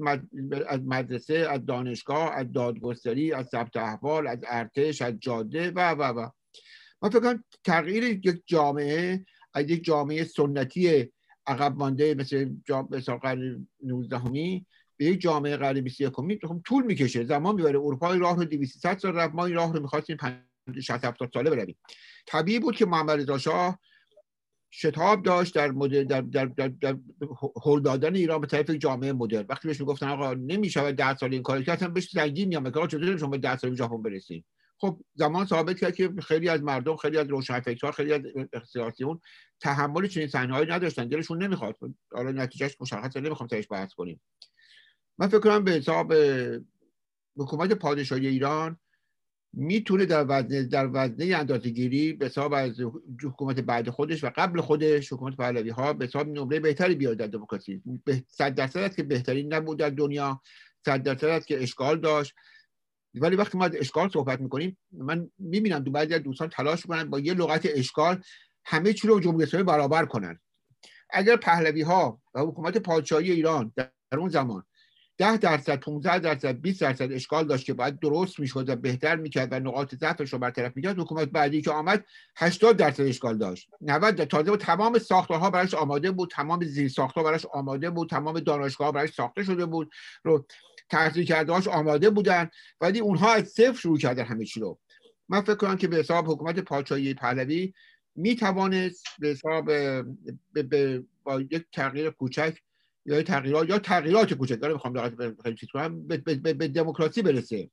[0.67, 6.03] از مدرسه از دانشگاه از دادگستری از ثبت احوال از ارتش از جاده و و
[6.03, 6.29] و.
[7.03, 11.11] من فکر تغییر یک جامعه از یک جامعه سنتی
[11.47, 14.19] عقب مانده مثل جامعه قرن 19
[14.97, 17.79] به یک جامعه قرن 21 خب طول می‌کشه زمان می‌بره.
[17.79, 20.17] اروپا راه رو 200 سال رفت ما این راه رو می‌خواستیم
[20.83, 21.77] 60 70 ساله برویم.
[22.25, 23.79] طبیعی بود که محمد رضا شاه
[24.71, 26.97] شتاب داشت در مدل در در در, در
[27.65, 29.45] هل دادن ایران به طرف جامعه مدرن.
[29.49, 33.17] وقتی بهش می‌گفتن آقا نمیشه 10 سال این کارو کرد بهش سنگین میام که چطور
[33.17, 34.45] شما 10 سال به ژاپن برسید؟
[34.83, 38.21] خب زمان ثابت کرد که خیلی از مردم خیلی از روشنفکرها خیلی از
[38.73, 39.19] سیاسیون
[39.59, 41.07] تحمل چنین صحنه‌ای نداشتن.
[41.07, 41.77] دلشون نمی‌خواد
[42.11, 43.19] حالا نتیجهش مشخصه.
[43.19, 44.21] نمی‌خوام تاش بحث کنیم.
[45.17, 46.13] من فکر کنم به حساب
[47.37, 48.79] حکومت پادشاهی ایران
[49.53, 52.81] می‌تونه در وزنه در وزنه اندازه‌گیری به حساب از
[53.23, 57.27] حکومت بعد خودش و قبل خودش حکومت پهلوی ها به حساب نمره بهتری بیاد در
[57.27, 57.81] دموکراسی.
[58.27, 60.41] صد درصد است که بهترین نبود در دنیا.
[60.85, 62.35] صد درصد است که اشکال داشت.
[63.15, 67.10] ولی وقتی ما از اشکال صحبت می‌کنیم من می‌بینم دو بعضی از دوستان تلاش می‌کنن
[67.10, 68.23] با یه لغت اشکال
[68.65, 70.39] همه چی رو جمهوری اسلامی برابر کنن.
[71.10, 74.63] اگر پهلوی ها و حکومت پادشاهی ایران در اون زمان
[75.17, 79.47] ده درصد 15 درصد 20 درصد اشکال داشت که باید درست می‌شد و بهتر می‌کرد
[79.52, 82.06] و نقاط ضعفش رو برطرف می‌کرد حکومت بعدی که آمد
[82.38, 83.69] 80 درصد اشکال داشت.
[83.82, 88.39] 90 تازه و تمام ساختارها براش آماده بود تمام زیر ساختها براش آماده بود تمام
[88.39, 89.91] دانشگاه براش ساخته شده بود.
[90.23, 90.45] رو
[90.93, 92.49] تحصیل کردهاش آماده بودن
[92.82, 94.79] ولی اونها از صفر شروع کردن همه چی رو.
[95.29, 97.73] من فکر کنم که به حساب حکومت پادشاهی پهلوی
[98.15, 99.65] می توانست به حساب
[101.23, 102.58] با یک تغییر کوچک
[103.06, 107.69] یا تغییرات یا تغییرات کوچک داره می‌خوام چیز کنم به, دموکراسی برسه.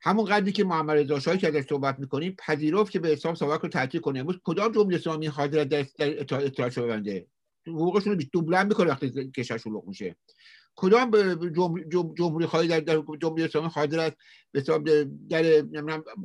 [0.00, 3.60] همون قدری که محمد رضا شاهی که ازش صحبت می‌کنیم پذیرفت که به حساب سواک
[3.60, 4.20] رو تعطیل کنه.
[4.20, 7.26] امروز کدام جمهوری اسلامی حاضر در اطلاعات ببنده؟
[7.66, 10.16] حقوقشون رو دوبلن می‌کنه وقتی کشورشون لغ میشه.
[10.76, 11.10] کدام
[12.14, 14.16] جمهوری خواهی در, جمهوری اسلامی حاضر است؟
[14.52, 14.88] به حساب
[15.28, 15.62] در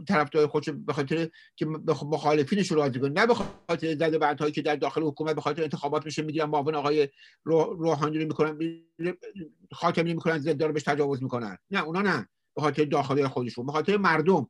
[0.07, 1.65] طرفدار خودش به خاطر که
[2.05, 3.09] مخالفینش رو راضی کنه.
[3.09, 6.75] نه به خاطر زده بندهایی که در داخل حکومت به خاطر انتخابات میشه می‌گیرن معاون
[6.75, 7.09] آقای
[7.43, 8.57] روحانی رو می‌کنن
[9.71, 11.57] خاتمی می‌کنن زنده رو بهش تجاوز می‌کنن.
[11.71, 12.27] نه اونا نه.
[12.55, 14.47] به خاطر داخلی خودشون به خاطر مردم.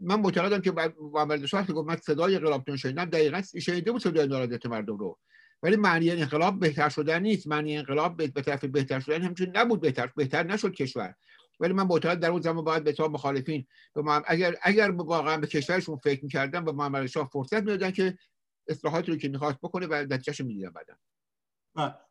[0.00, 0.72] من معتقدم که
[1.12, 5.18] محمد شاه که گفت من صدای انقلاب شنیدم دقیقاً شنیده بود صدای نارضایت مردم رو.
[5.62, 7.46] ولی معنی انقلاب بهتر شدن نیست.
[7.46, 9.80] معنی انقلاب به طرف بهتر شدن همچنین نبود.
[9.80, 11.14] بهتر بهتر نشد کشور.
[11.60, 13.66] ولی من معتقد در اون زمان باید به حساب مخالفین
[14.26, 18.18] اگر اگر واقعا به کشورشون فکر می‌کردن و محمد شاه فرصت می‌دادن که
[18.68, 20.94] اصلاحاتی رو که می‌خواست بکنه و نتیجهش می‌دیدن بعدا.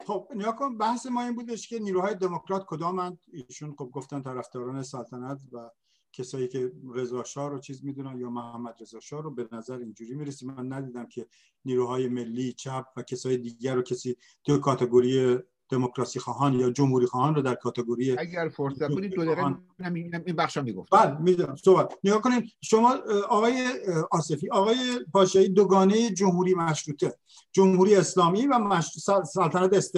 [0.06, 4.84] خب نیا کن بحث ما این بودش که نیروهای دموکرات کدامند؟ ایشون خب گفتن طرفداران
[4.84, 5.70] سلطنت و
[6.18, 10.14] کسایی که رضا شاه رو چیز می‌دونن یا محمد رضا شاه رو به نظر اینجوری
[10.14, 10.46] می‌رسی.
[10.46, 11.28] من ندیدم که
[11.66, 15.38] نیروهای ملی چپ و کسای دیگر رو کسی تو کاتگوری
[15.70, 19.56] دموکراسی خواهان یا جمهوری خواهان رو در کاتگوری اگر فرصت بودید دو دقیقه
[19.96, 21.56] این بخشا می‌گفت بله می‌دونم.
[21.56, 21.94] صحبت.
[22.04, 22.96] نگاه کنید شما
[23.30, 23.68] آقای
[24.12, 24.76] آصفی آقای
[25.14, 27.20] پاشایی دوگانه جمهوری مشروطه
[27.52, 29.96] جمهوری اسلامی و سلطنت است...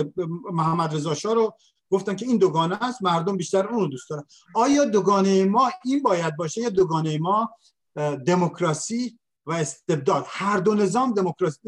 [0.51, 1.53] محمد رضا شاه رو
[1.89, 4.23] گفتن که این دوگانه است مردم بیشتر اون رو دوست دارن.
[4.56, 7.56] آیا دوگانه ما این باید باشه؟ یا دوگانه ما
[8.25, 11.60] دموکراسی و استبداد؟ هر دو نظام دموکراسی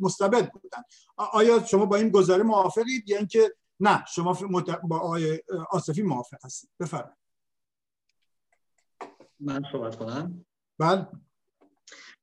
[0.00, 0.82] مستبد بودن.
[1.16, 4.32] آیا شما با این گزاره موافقید؟ یا اینکه نه شما
[4.88, 7.16] با آقای آصفی موافق هستید؟ بفرمایید.
[9.40, 10.44] من صحبت کنم.
[10.78, 11.06] بله.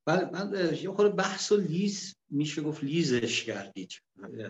[0.04, 3.92] بله من یه خورده بحث و لیز میشه گفت لیزش کردید.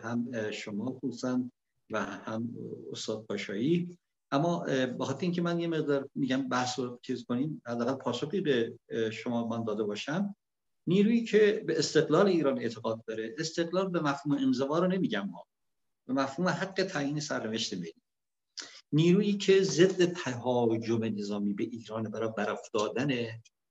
[0.03, 1.51] هم شما خصوصا
[1.93, 2.55] و هم
[2.93, 3.99] استاد پاشایی.
[4.31, 4.67] اما
[4.99, 8.79] با خاطر اینکه من یه مقدار میگم بحث رو چیز کنیم حداقل پاسخی به
[9.13, 10.37] شما من داده باشم.
[10.87, 15.45] نیرویی که به استقلال ایران اعتقاد داره استقلال به مفهوم انزوا رو نمیگم ما.
[16.07, 17.95] به مفهوم حق تعیین سرنوشت ملی
[18.93, 23.11] نیرویی که ضد تهاجم نظامی به ایران برای برافتادن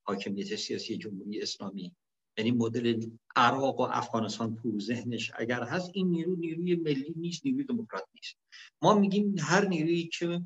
[0.03, 1.95] حاکمیت سیاسی جمهوری اسلامی
[2.37, 7.63] یعنی مدل عراق و افغانستان تو ذهنش اگر هست این نیرو نیروی ملی نیست نیروی
[7.63, 8.03] دموکرات.
[8.23, 8.37] نیست
[8.81, 10.41] ما میگیم هر نیرویی که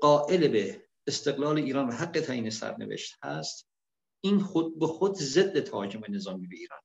[0.00, 3.68] قائل به استقلال ایران و حق تعیین سرنوشت هست
[4.20, 6.80] این خود به خود ضد تهاجم نظامی به ایران.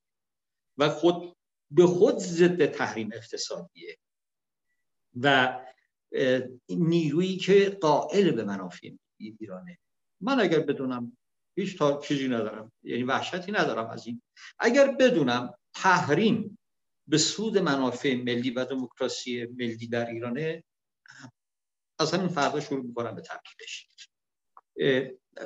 [0.77, 1.35] و خود
[1.71, 3.97] به خود ضد تحریم اقتصادیه.
[5.21, 5.59] و
[6.69, 9.77] نیرویی که قائل به منافع ایرانه.
[10.21, 11.17] من اگر بدونم
[11.57, 12.71] هیچ تا چیزی ندارم.
[12.83, 14.21] یعنی وحشتی ندارم از این.
[14.59, 16.58] اگر بدونم تحریم
[17.09, 20.63] به سود منافع ملی و دموکراسی ملی در ایرانه
[21.99, 23.87] از همین فردا شروع می‌کنم به تبدیلش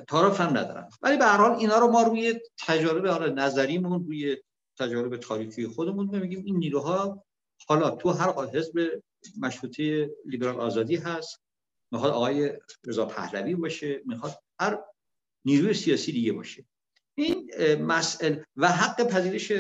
[0.07, 0.89] تعارف هم ندارم.
[1.01, 4.37] ولی به هر حال اینا رو ما روی تجارب حالا نظریمون روی
[4.79, 7.25] تجارب تاریخی خودمون میگیم این نیروها
[7.67, 9.01] حالا تو هر حزب
[9.39, 11.41] مشروطه لیبرال آزادی هست
[11.91, 12.51] می‌خواد آقای
[12.85, 14.79] رضا پهلوی باشه می‌خواد هر
[15.45, 16.65] نیروی سیاسی دیگه باشه.
[17.15, 19.51] این مسئله و حق پذیرش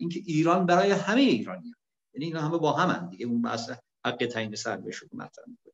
[0.00, 1.74] اینکه ایران برای همه ایرانی
[2.14, 3.26] یعنی اینا همه با هم دیگه.
[3.26, 3.70] اون بحث
[4.06, 5.72] حق تعیین سرنوشت مطرح می‌کنه.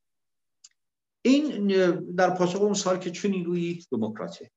[1.25, 1.67] این
[2.15, 4.51] در پاسخ اون سال که چه نیروی دموکراته.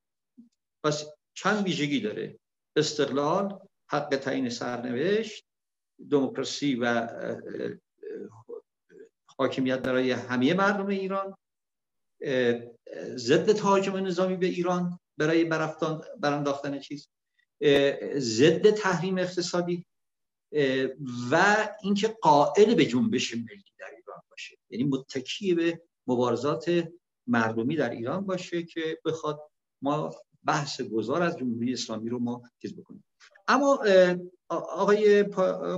[0.83, 2.39] پس چند ویژگی داره.
[2.75, 5.45] استقلال حق تعیین سرنوشت
[6.11, 7.07] دموکراسی و
[9.37, 11.37] حاکمیت برای همه مردم ایران
[13.15, 14.99] ضد تهاجم نظامی به ایران.
[15.17, 15.43] برای
[16.19, 17.07] برانداختن چیز.
[18.17, 19.85] ضد تحریم اقتصادی
[21.31, 24.57] و اینکه قائل به جنبش ملی در ایران باشه.
[24.69, 26.87] یعنی متکی به مبارزات
[27.27, 29.39] مردمی در ایران باشه که بخواد
[29.81, 33.03] ما بحث گذار از جمهوری اسلامی رو ما چیز بکنیم.
[33.47, 33.79] اما
[34.49, 35.23] آقای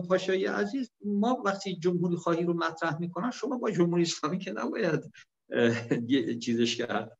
[0.10, 5.12] پاشایی عزیز ما وقتی جمهوری خواهی رو مطرح می‌کنن شما با جمهوری اسلامی که نباید
[6.42, 7.18] چیزش کرد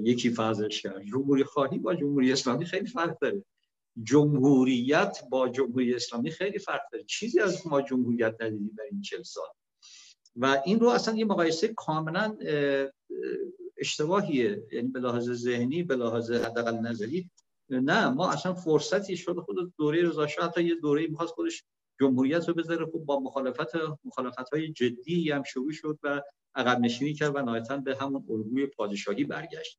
[0.00, 1.02] یکی فازش کرد.
[1.02, 3.44] جمهوری خواهی با جمهوری اسلامی خیلی فرق داره.
[4.02, 7.04] جمهوریت با جمهوری اسلامی خیلی فرق داره.
[7.04, 9.48] چیزی از ما جمهوریت ندیدیم در این چل سال.
[10.36, 12.36] و این رو اصلا یه مقایسه کاملا
[13.76, 14.62] اشتباهیه.
[14.72, 17.30] یعنی به لحاظ ذهنی به لحاظ حداقل نظری
[17.68, 21.64] نه ما اصلا فرصتی شد خود دوره رضا شاه حتی یه دوره می‌خواست خودش
[22.02, 22.86] جمهوریت رو بذاره.
[22.86, 23.72] خب با مخالفت
[24.04, 26.22] مخالفت های جدی هم شروع شد و
[26.54, 29.78] عقب نشینی کرد و نهایتا به همون الگوی پادشاهی برگشت.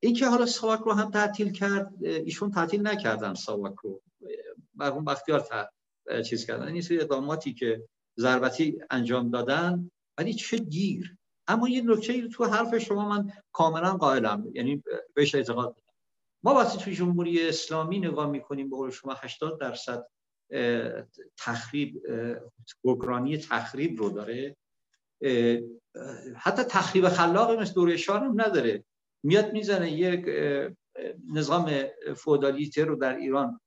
[0.00, 4.02] این که حالا ساواک رو هم تعطیل کرد ایشون تعطیل نکردن ساواک رو.
[4.74, 5.68] مرحوم بختیار
[6.28, 6.68] چیز کردن.
[6.68, 7.88] این سری اقداماتی که
[8.20, 11.16] ضربتی انجام دادن ولی چه گیر.
[11.48, 14.50] اما یه نکته تو حرف شما من کاملا قائلم.
[14.54, 14.82] یعنی
[15.14, 15.76] بهش اعتقاد
[16.42, 20.06] ما وقتی توی جمهوری اسلامی نگاه می‌کنیم به قول شما 80 درصد
[21.38, 22.02] تخریب
[22.84, 24.56] بگرانی تخریب رو داره.
[26.36, 28.84] حتی تخریب خلاقی مثل دوره شاه هم نداره.
[29.22, 30.26] میاد می‌زنه یک
[31.34, 31.72] نظام
[32.16, 33.60] فودالیته رو در ایران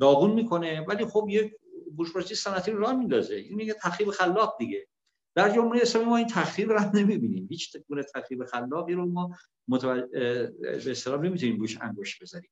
[0.00, 1.52] داغون می‌کنه ولی خب یک
[1.96, 3.34] بورژوازی صنعتی رو راه میندازه.
[3.34, 4.86] این میگه تخریب خلاق دیگه.
[5.34, 7.48] در جمهوری اسلامی ما این تخریب رو نمی‌بینیم.
[7.50, 9.36] هیچ گونه تخریب خلاقی رو ما
[9.68, 10.06] متوجه
[10.62, 12.50] به اصطلاح نمی‌تونیم بوش انگوش بذاریم.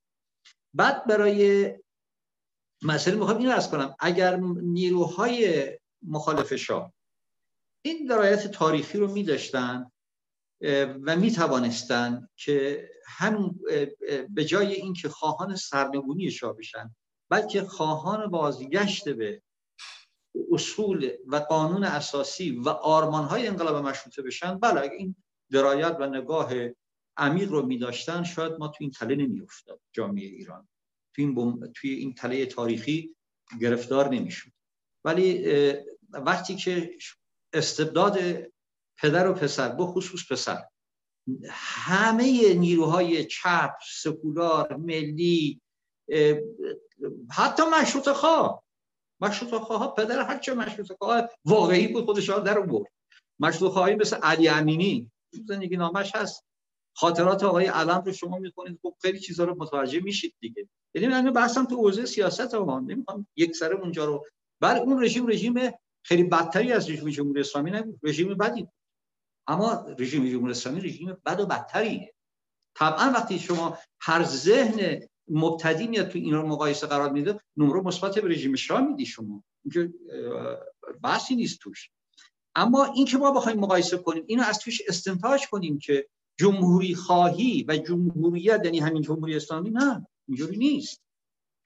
[0.74, 1.72] بعد برای
[2.82, 5.66] مسئله می‌خوام این از کنم اگر نیروهای
[6.02, 6.92] مخالف شاه
[7.82, 9.90] این درایت تاریخی رو میداشتن
[11.02, 13.60] و می توانستن که هم
[14.28, 16.94] به جای اینکه خواهان سرنگونی شاه بشن
[17.28, 19.42] بلکه خواهان بازگشت به
[20.52, 25.16] اصول و قانون اساسی و آرمانهای انقلاب مشروطه بشن بله اگه این
[25.50, 26.52] درایت و نگاه
[27.16, 30.68] عمیق رو می داشتن شاید ما تو این تله نمی افتاد جامعه ایران.
[31.18, 33.16] توی این, توی این تله تاریخی
[33.60, 34.50] گرفتار نمی‌شد.
[35.04, 35.44] ولی
[36.10, 36.90] وقتی که
[37.52, 38.18] استبداد
[38.98, 40.64] پدر و پسر به خصوص پسر
[41.50, 45.60] همه نیروهای چپ سکولار ملی
[47.30, 48.64] حتی مشروط خواه
[49.20, 52.92] مشروط خواه پدر هرچه مشروط خواه واقعی بود خودش در برد
[53.40, 55.10] مشروط خواهی مثل علی امینی
[55.48, 56.44] زندگی نامش هست.
[56.98, 60.68] خاطرات آقای علم رو شما می‌خونید خب خیلی چیزا رو متوجه میشید دیگه.
[60.94, 64.26] یعنی من بحثم تو حوزه سیاست ها نمی‌خوام یک سره اونجا رو.
[64.60, 65.54] بله اون رژیم رژیم
[66.02, 68.68] خیلی بدتری از رژیم جمهوری اسلامی نبود رژیم بدی.
[69.46, 72.14] اما رژیم جمهوری اسلامی رژیم بد و بدتریه
[72.76, 78.28] طبعا وقتی شما هر ذهن مبتدی میاد تو اینا مقایسه قرار میده نمره مثبت به
[78.28, 79.44] رژیم شاه میدی شما.
[79.64, 79.94] اینکه
[81.02, 81.90] بحثی نیست توش.
[82.54, 86.08] اما این که ما بخوایم مقایسه کنیم اینو از توش استنتاج کنیم که
[86.38, 91.02] جمهوری خواهی و جمهوریت یعنی همین جمهوری اسلامی نه اینجوری نیست.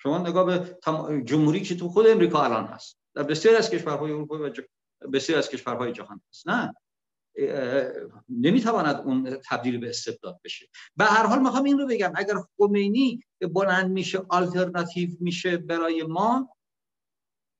[0.02, 0.78] شما نگاه به
[1.24, 4.52] جمهوری که تو خود امریکا الان هست در بسیار از کشورهای اروپایی و
[5.12, 6.74] بسیار از کشورهای جهان هست نه.
[8.28, 10.68] نمی‌تواند اون تبدیل به استبداد بشه.
[10.96, 16.56] به هر حال می‌خوام این رو بگم اگر خمینی بلند میشه آلترناتیو میشه برای ما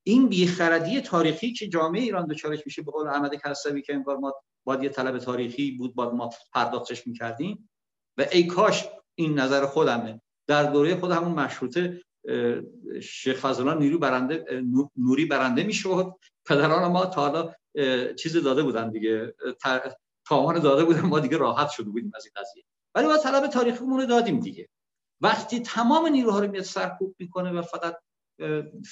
[0.07, 4.35] این بیخردی تاریخی که جامعه ایران دچارش میشه به قول احمد کسوی که انگار ما
[4.65, 7.71] باید یه طلب تاریخی بود باید ما پرداختش می‌کردیم.
[8.19, 10.21] و ای کاش این نظر خودمه.
[10.47, 12.03] در دوره خود همون مشروطه
[13.03, 14.63] شیخ فضلان نیرو برنده
[14.97, 16.15] نوری برنده می‌شد.
[16.47, 17.55] پدران ما تا حالا
[18.15, 19.35] چیز داده بودن دیگه.
[20.29, 22.65] تاوان داده بودن ما دیگه راحت شده بودیم از این قضیه.
[22.95, 24.69] ولی ما طلب تاریخیمون رو دادیم دیگه.
[25.21, 27.97] وقتی تمام نیروها رو میاد سرکوب می‌کنه و فقط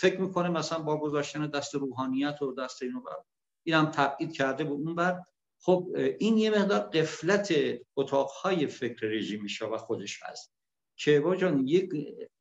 [0.01, 3.17] فکر می‌کنه مثلا با گذاشتن دست روحانیت و دست اینو بر
[3.67, 5.21] این هم تبعید کرده به اون بر.
[5.63, 7.55] خب این یه مقدار قفلت
[7.97, 10.53] اتاقهای فکر رژیمی و خودش هست
[10.97, 11.91] که با جان یک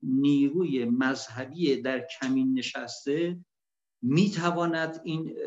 [0.04, 3.38] نیروی مذهبی در کمین نشسته
[4.02, 5.38] می‌تواند این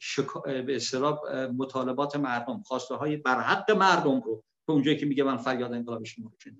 [0.00, 0.40] شکا...
[0.40, 1.18] به اصطلاح
[1.56, 6.28] مطالبات مردم خواسته های برحق مردم رو به اونجایی که میگه من فریاد انقلاب شما
[6.28, 6.52] رو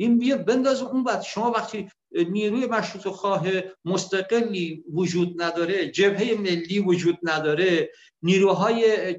[0.00, 3.46] این بیا بنداز اون بعد شما وقتی نیروی مشروط خواه
[3.84, 7.90] مستقلی وجود نداره جبهه ملی وجود نداره
[8.22, 9.14] نیروهای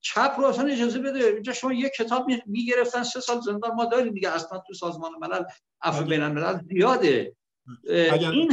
[0.00, 1.24] چپ رو اصلا اجازه بده.
[1.24, 4.30] اینجا شما یک کتاب می‌گرفتن سه سال زندان ما داریم دیگه.
[4.30, 5.44] اصلا تو سازمان ملل
[5.82, 7.36] عفو بین الملل زیاده.
[8.12, 8.48] اگر این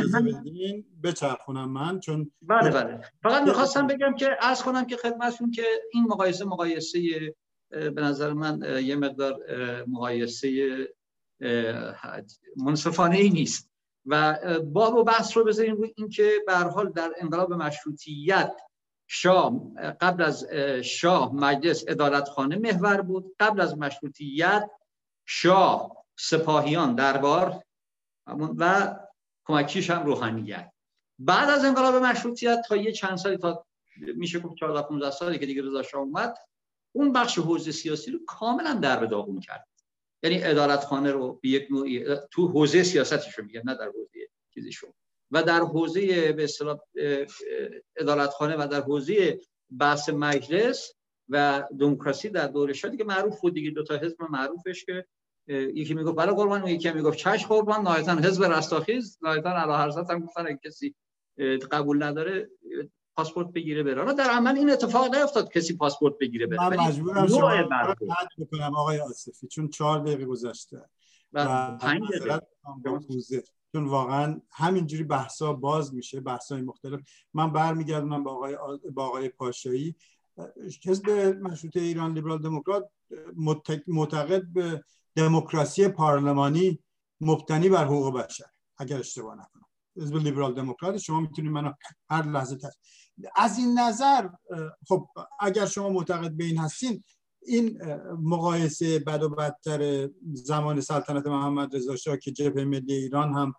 [0.46, 3.02] بدین بچرخونم من چون بله بله.
[3.24, 7.00] فقط می‌خواستم بگم که از کنم که خدمتتون که این مقایسه مقایسه
[7.70, 9.40] به نظر من یه مقدار
[9.88, 10.50] مقایسه
[12.56, 13.70] منصفانه ای نیست.
[14.06, 18.56] و باب و بحث رو بذاریم روی اینکه به حال در انقلاب مشروطیت
[19.08, 20.44] شاه قبل از
[20.84, 23.36] شاه مجلس ادالتخانه محور بود.
[23.40, 24.70] قبل از مشروطیت
[25.26, 27.64] شاه سپاهیان دربار
[28.58, 28.96] و
[29.46, 30.72] کمکیش هم روحانیت
[31.20, 33.66] بعد از انقلاب مشروطیت تا یه چند سالی تا
[33.98, 36.38] میشه گفت 14 15 سالی که دیگه رضا شاه اومد
[36.92, 39.68] اون بخش حوزه سیاسی رو کاملا در به داغون کرد.
[40.24, 44.90] یعنی ادارت خانه رو به یک نوعی تو حوزه سیاستش میگن نه در حوزه چیزیشون.
[45.32, 46.80] و در حوزه به اصطلاح
[48.28, 49.40] خانه و در حوزه
[49.80, 50.94] بحث مجلس
[51.30, 53.72] و دموکراسی در دوره شد دیگه معروف بود دیگه.
[53.72, 55.06] دو تا حزب معروفش که
[55.48, 57.82] یکی می‌گفت برای قربان و یکی می‌گفت چش قربان.
[57.82, 59.18] نهایتا حزب رستاخیز.
[59.22, 60.96] نهایتا علا حضرت هم گفتن کسی
[61.72, 62.50] قبول نداره
[63.18, 64.02] پاسپورت بگیره بره.
[64.02, 66.70] حالا در عمل این اتفاق نیفتاد کسی پاسپورت بگیره بره.
[66.70, 67.52] من مجبورم شما
[68.38, 70.82] بکنم آقای آصفی چون چهار دقیقه گذشته
[71.34, 72.42] و پنج دقیقه.
[73.72, 77.00] چون واقعا همینجوری بحثا باز میشه بحثای مختلف.
[77.34, 78.58] من برمیگردم با آقای
[78.94, 79.96] با آقای پاشایی.
[80.86, 81.10] حزب
[81.42, 82.90] مشروطه ایران لیبرال دموکرات
[83.88, 84.84] معتقد به
[85.16, 86.80] دموکراسی پارلمانی
[87.22, 88.46] مبتنی بر حقوق بشر
[88.78, 89.66] اگر اشتباه نکنم.
[89.98, 91.74] حزب لیبرال دموکرات شما می‌تونید منو
[92.10, 92.80] هر لحظه تست.
[93.36, 94.30] از این نظر
[94.88, 95.08] خب
[95.40, 97.04] اگر شما معتقد به این هستین
[97.46, 97.82] این
[98.22, 103.54] مقایسه بد و بدتر زمان سلطنت محمد رضا شاه که جبهه ملی ایران هم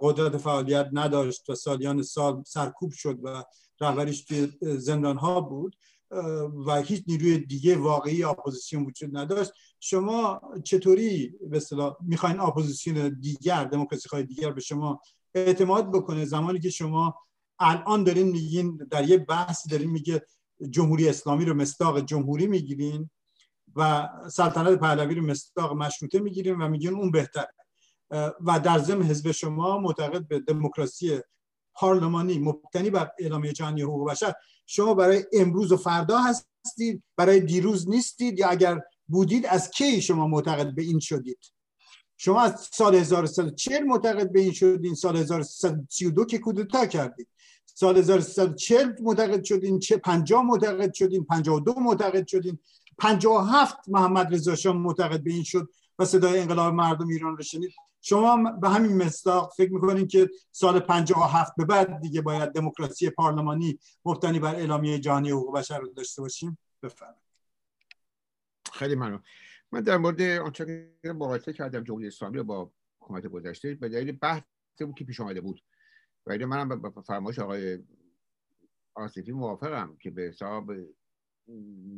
[0.00, 3.44] قدرت فعالیت نداشت و سالیان سال سرکوب شد و
[3.80, 5.76] رهبریش توی زندان ها بود
[6.66, 9.52] و هیچ نیروی دیگه واقعی اپوزیسیون وجود نداشت.
[9.80, 15.00] شما چطوری به اصطلاح می‌خواین اپوزیسیون دیگر دموکراسی های دیگر به شما
[15.34, 17.14] اعتماد بکنه؟ زمانی که شما
[17.60, 20.26] الان دارین میگین در یه بحث دارین میگه
[20.70, 23.10] جمهوری اسلامی رو مستاق جمهوری می‌گیرین
[23.76, 27.46] و سلطنت پهلوی رو مستاق مشروطه می‌گیرین و میگین اون بهتر
[28.40, 31.20] و در ضمن حزب شما معتقد به دموکراسی
[31.74, 34.32] پارلمانی مبتنی بر اعلامیه جهانی حقوق بشر
[34.66, 40.26] شما برای امروز و فردا هستید برای دیروز نیستید یا اگر بودید از کی شما
[40.26, 41.38] معتقد به این شدید؟
[42.16, 47.28] شما از سال 1340 معتقد به این شدید سال 1332 که کودتا کردید.
[47.80, 52.58] سال 1340 معتقد شدین چه 50 معتقد شدین 52 معتقد شدین.
[52.98, 57.72] 57 محمد رضا شاه معتقد به این شد و صدای انقلاب مردم ایران رو شنید.
[58.00, 63.78] شما به همین مصداق فکر می‌کنین که سال 57 به بعد دیگه باید دموکراسی پارلمانی
[64.04, 67.20] مبتنی بر اعلامیه جهانی حقوق بشر رو داشته باشیم؟ بفرمایید.
[68.72, 69.22] خیلی ممنون.
[69.72, 74.42] من در مورد آنچه مقایسه کردم جمهوری اسلامی با حکومت گذشته به دلیل بحث
[74.96, 75.62] که پیش آمده بود.
[76.26, 77.78] و منم با فرمایش آقای
[78.94, 80.70] آصفی موافقم که به حساب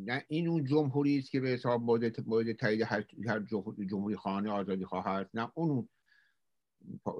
[0.07, 2.83] نه این اون جمهوری است که به حساب مورد مورد تایید
[3.27, 3.41] هر
[3.91, 5.89] جمهوری خانه آزادی خواه هست نه اون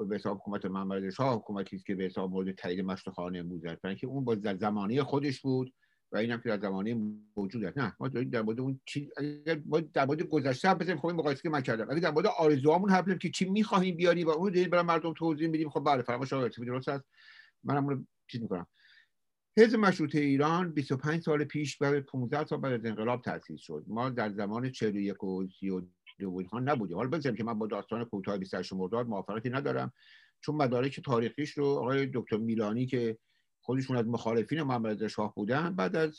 [0.09, 3.65] به حساب حکومت محمد شاه حکومتی است که به حساب مورد تایید مشت خانه امروز
[3.65, 4.01] است.
[4.01, 5.75] که اون با زمانی خودش بود.
[6.13, 6.95] و اینم که در زمانه
[7.37, 10.79] موجود است نه ما داریم در مورد اون چی اگر ما در مورد گذشته هم
[10.79, 11.91] بزنیم خب این مقایسه که من کردم.
[11.91, 15.49] اگر در مورد آرزوامون حرف که چی می‌خواهیم بیاری و اون رو برای مردم توضیح
[15.49, 17.05] میدیم خب بله فرمایش آقای درست است
[17.65, 18.67] منم اون چیز می‌کنم.
[19.59, 23.85] حزب مشروطه ایران 25 سال پیش بعد 15 سال بعد از انقلاب تأسیس شد.
[23.87, 26.97] ما در زمان 41 و 32 اینها نبودیم.
[26.97, 29.93] حالا بگذاریم که من با داستان کوتاه 28 مرداد موافقتی ندارم.
[30.41, 33.19] چون مدارک تاریخیش رو آقای دکتر میلانی که
[33.65, 35.75] خودشون از مخالفین محمد شاه بودن.
[35.75, 36.19] بعد از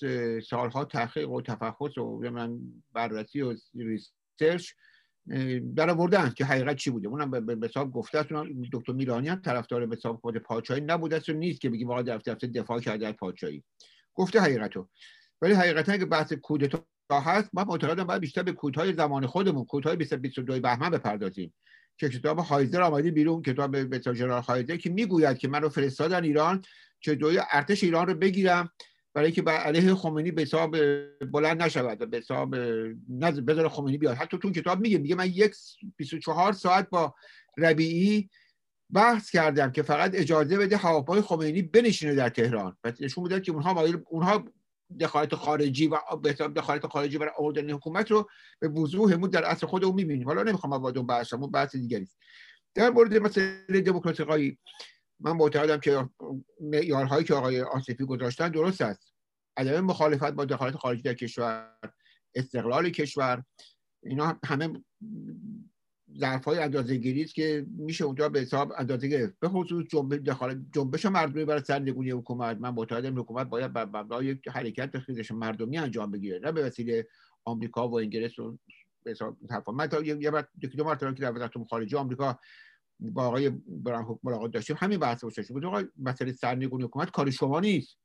[0.49, 2.59] سالها تحقیق و تفحص و من
[2.93, 4.71] بررسی و research
[5.75, 7.07] در آوردن که حقیقت چی بوده.
[7.07, 8.25] اونم به حساب گفته
[8.73, 11.29] دکتر میلانی هم طرفدار به حساب خود پادشاهی نبوده است.
[11.29, 12.17] و نیست که بگیم در
[12.55, 13.63] دفاع کرده از پادشاهی.
[14.13, 14.89] گفته حقیقتو.
[15.41, 19.95] ولی حقیقتا که بحث کودتا هست ما معتقدم باید بیشتر به کودتای زمان خودمون کودتای
[19.95, 21.53] 22 بهمن بپردازیم.
[21.97, 26.23] که کتاب هایزر آمده بیرون کتاب بتا General هایزر که می‌گوید که من رو فرستادن
[26.23, 26.61] ایران
[27.09, 28.71] دوی ارتش ایران رو بگیرم
[29.13, 30.75] برای که بر علیه خمینی به حساب
[31.31, 32.55] بلند نشود و به حساب
[33.67, 34.15] خمینی بیاد.
[34.15, 35.55] حتی تو کتاب میگه میگه من یک
[35.97, 37.15] 24 ساعت با
[37.57, 38.29] ربیعی
[38.93, 42.77] بحث کردم که فقط اجازه بده هواپای خمینی بنشینه در تهران.
[42.83, 44.45] و نشون می‌داد که اونها اونها
[44.99, 48.29] دخالت خارجی و به حساب دخالت خارجی برای آوردن حکومت رو
[48.59, 50.27] به وضوح همون در اصل خود اون می‌بینیم.
[50.27, 52.07] حالا نمی‌خوام وارد اون بحث اون بحث دیگری
[52.75, 54.57] در مورد مسئله دموکراسی
[55.23, 56.09] من معتقدم که
[56.61, 59.13] معیارهایی که آقای آصفی گذاشتن درست است.
[59.57, 61.77] عدم مخالفت با دخالت خارجی در کشور
[62.35, 63.43] استقلال کشور
[64.03, 64.83] اینا همه
[66.19, 69.39] ظرف های اندازه گیری است که میشه اونجا به حساب اندازه گرفت.
[69.39, 69.85] به خصوص
[70.73, 72.57] جنبش مردمی برای سرنگونی حکومت.
[72.57, 76.39] من معتقدم حکومت باید بر مبنای حرکت خیزش مردمی انجام بگیره.
[76.39, 77.07] نه به وسیله
[77.45, 78.57] آمریکا و انگلیس و
[79.03, 82.39] به حساب من تا یه بعد دو مرتبه که در وزارت خارجه آمریکا
[82.99, 84.75] با آقای برام ملاقات داشتیم.
[84.79, 87.97] همین بحث بود گفتم آقا مسئله سرنگونی حکومت کار شما نیست.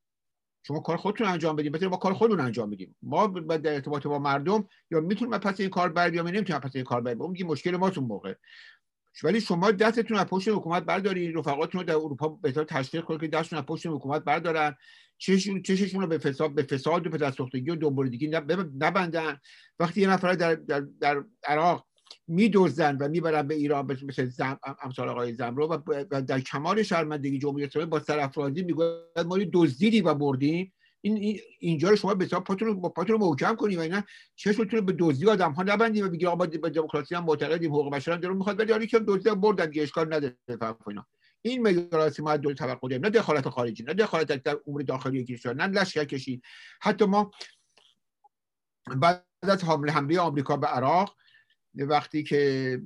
[0.62, 2.96] شما کار خودتون انجام بدید بهتره ما کار خودمون انجام بدیم.
[3.02, 6.84] ما در ارتباط با مردم یا می‌تونیم پس این کار بر بیام نمی‌تونیم پس این
[6.84, 7.34] کار بر بیام.
[7.46, 8.34] مشکل ما تو موقع.
[9.22, 13.28] ولی شما دستتون از پشت حکومت بردارید رفقاتون رو در اروپا به تشویق کنید که
[13.28, 14.76] دستتون از پشت حکومت بردارن.
[15.18, 18.28] چششون چششون رو به فساد به فساد و به دستوختگی و دنبالدگی
[18.78, 19.38] نبندن.
[19.78, 21.87] وقتی یه نفر در, در, در عراق
[22.26, 27.64] میدزدن و می‌برن به ایران مثل زم، امثال آقای زمرو و در کمال شرمندگی جمهوری
[27.64, 30.72] اسلامی با سرافرازی می‌گوید ما دزدیدی و بردیم.
[31.00, 34.02] این اینجا رو شما به پاتون با پاتون رو محکم کنید و اینا
[34.36, 38.12] چشمتون به دزدی آدم ها نبندید و بگید آقا با دموکراسی هم معتقدیم حقوق بشر
[38.12, 40.36] هم درون می‌خواد ولی که دزدی بردن دیگه اشکال نداره.
[40.86, 41.06] اینا.
[41.42, 43.04] این مدارسی ما دولت توقع داریم.
[43.04, 46.42] نه دخالت خارجی نه دخالت در امور داخلی کشور نه لشکر کشی.
[46.80, 47.30] حتی ما
[48.96, 51.16] بعد از حمله حمله آمریکا به عراق
[51.74, 52.82] وقتی که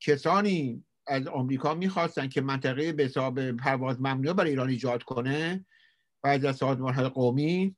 [0.00, 5.64] کسانی از آمریکا می‌خواستن که منطقه به حساب پرواز ممنوع برای ایران ایجاد کنه
[6.24, 7.76] و از سازمان های قومی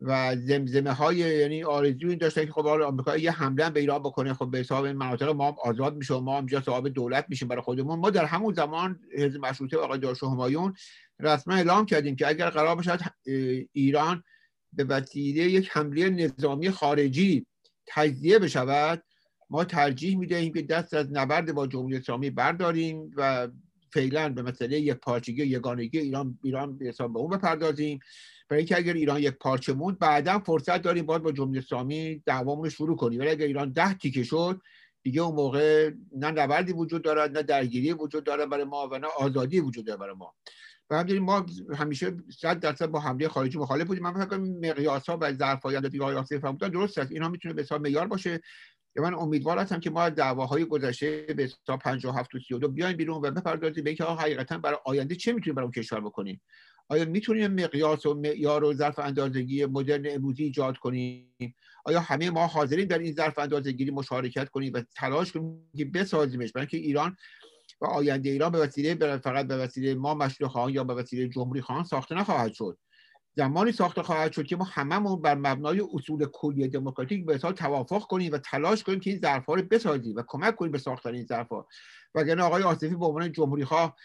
[0.00, 4.50] و زمزمه های یعنی آرزوی داشته که خب آمریکا یه حمله به ایران بکنه خب
[4.50, 7.98] به حساب این مناطق ما آزاد میشه و ما اینجا صاحب دولت میشیم برای خودمون.
[7.98, 10.74] ما در همون زمان حزب مشروطه آقای دارش همایون
[11.20, 13.00] رسما اعلام کردیم که اگر قرار باشد
[13.72, 14.22] ایران
[14.72, 17.46] به وسیله یک حمله نظامی خارجی
[17.86, 19.02] تجزیه بشود
[19.50, 23.48] ما ترجیح می‌دهیم که دست از نبرد با جمهوری اسلامی برداریم و
[23.92, 27.98] فعلا به مسئله یک پارچگی یگانگی ایران ایران به اون بپردازیم.
[28.48, 32.68] برای اینکه اگر ایران یک پارچه موند بعدا فرصت داریم باید با جمهوری اسلامی دعوامون
[32.68, 33.20] شروع کنیم.
[33.20, 34.60] ولی اگر ایران ده تیکه شد
[35.02, 39.06] دیگه اون موقع نه نبردی وجود دارد نه درگیری وجود دارد برای ما و نه
[39.18, 40.34] آزادی وجود دارد برای ما.
[40.90, 44.02] و همچنین ما همیشه صد درصد با حمله خارجی مخالف بودیم.
[44.02, 45.80] من فکر کنم مقیاس ها و ظرف های
[46.68, 47.12] درست است.
[47.12, 48.40] اینا می‌تونه به حساب معیار باشه.
[49.00, 53.30] من امیدوار هستم که ما دعواهای گذشته به تا 57 و 32 بیایم بیرون و
[53.30, 56.40] بپردازیم به اینکه حقیقتا برای آینده چه می‌تونیم برای اون کشور بکنیم؟
[56.88, 62.46] آیا می‌تونیم مقیاس و معیار و ظرف اندازگی مدرن امروزی ایجاد کنیم؟ آیا همه ما
[62.46, 67.16] حاضرین در این ظرف اندازه‌گیری مشارکت کنیم و تلاش کنیم که بسازیمش؟ برای اینکه ایران
[67.80, 71.60] و آینده ایران به وسیله فقط به وسیله ما مشروع خواهان یا به وسیله جمهوری
[71.60, 72.78] خواهان ساخته نخواهد شد.
[73.36, 78.32] زمانی ساخته خواهد شد که ما هممون بر مبنای اصول کلی دموکراتیک به توافق کنیم
[78.32, 81.68] و تلاش کنیم که این ظرفها رو بسازیم و کمک کنیم به ساختن این ظرفها.
[82.14, 83.96] وگرنه آقای آصفی به عنوان جمهوری خواه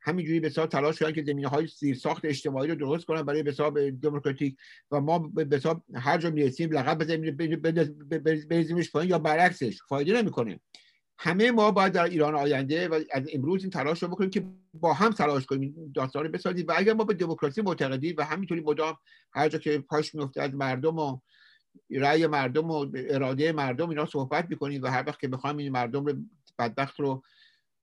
[0.00, 3.90] همینجوری به تلاش کردن که زمینه های سیر ساخت اجتماعی رو درست کنن برای به
[3.90, 4.56] دموکراتیک
[4.90, 5.60] و ما به
[5.94, 7.36] هر جا می‌رسیم لقب بزنیم
[8.48, 10.60] بریزیمش پایین یا برعکسش فایده نمی‌کنه.
[11.18, 14.44] همه ما باید در ایران آینده و از امروز این تلاش رو بکنیم که
[14.74, 18.60] با هم تلاش کنیم داستان رو بسازیم و اگر ما به دموکراسی معتقدیم و همینطوری
[18.60, 18.96] مدام
[19.32, 21.18] هر جا که پاش میفته از مردم و
[21.90, 26.04] رأی مردم و اراده مردم اینا صحبت می‌کنیم و هر وقت که بخوایم این مردم
[26.04, 26.14] رو
[26.58, 27.22] بدبخت رو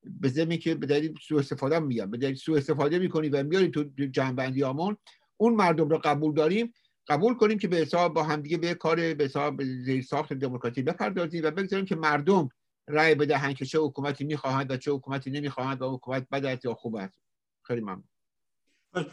[0.03, 3.71] به زمین که به دلیل سوء استفاده میگم به دلیل سوء استفاده می‌کنیم و میاریم
[3.71, 4.97] تو جنبندی آمون
[5.37, 6.73] اون مردم رو قبول داریم
[7.07, 11.43] قبول کنیم که به حساب با همدیگه به کار به حساب زیر ساخت دموکراسی بپردازیم
[11.45, 12.49] و بگذاریم که مردم
[12.87, 16.73] رأی بدهند که چه حکومتی می‌خواهند و چه حکومتی نمی‌خواهند و حکومت بد است یا
[16.73, 17.21] خوب است.
[17.61, 18.03] خیلی ممنون.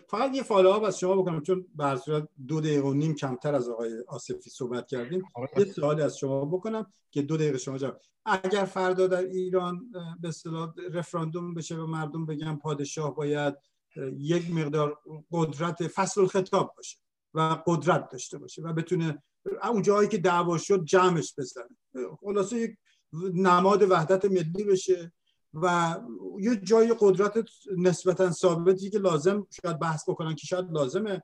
[0.08, 3.68] فقط یه فالو از شما بکنم چون به صورت دو دقیقه و نیم کمتر از
[3.68, 5.22] آقای آصفی صحبت کردیم.
[5.58, 8.00] یه سوالی از شما بکنم که دو دقیقه شما جواب.
[8.26, 13.54] اگر فردا در ایران به اصطلاح رفراندوم بشه و مردم بگن پادشاه باید
[14.16, 14.98] یک مقدار
[15.32, 16.98] قدرت فصل الخطاب باشه
[17.34, 19.22] و قدرت داشته باشه و بتونه
[19.62, 21.76] اون جایی که دعوا شد جمعش بزنه.
[22.20, 22.76] خلاصه یک
[23.34, 25.12] نماد وحدت ملی بشه
[25.54, 25.96] و
[26.40, 27.44] یه جای قدرت
[27.76, 31.22] نسبتا ثابتی که لازم شاید بحث بکنن که شاید لازمه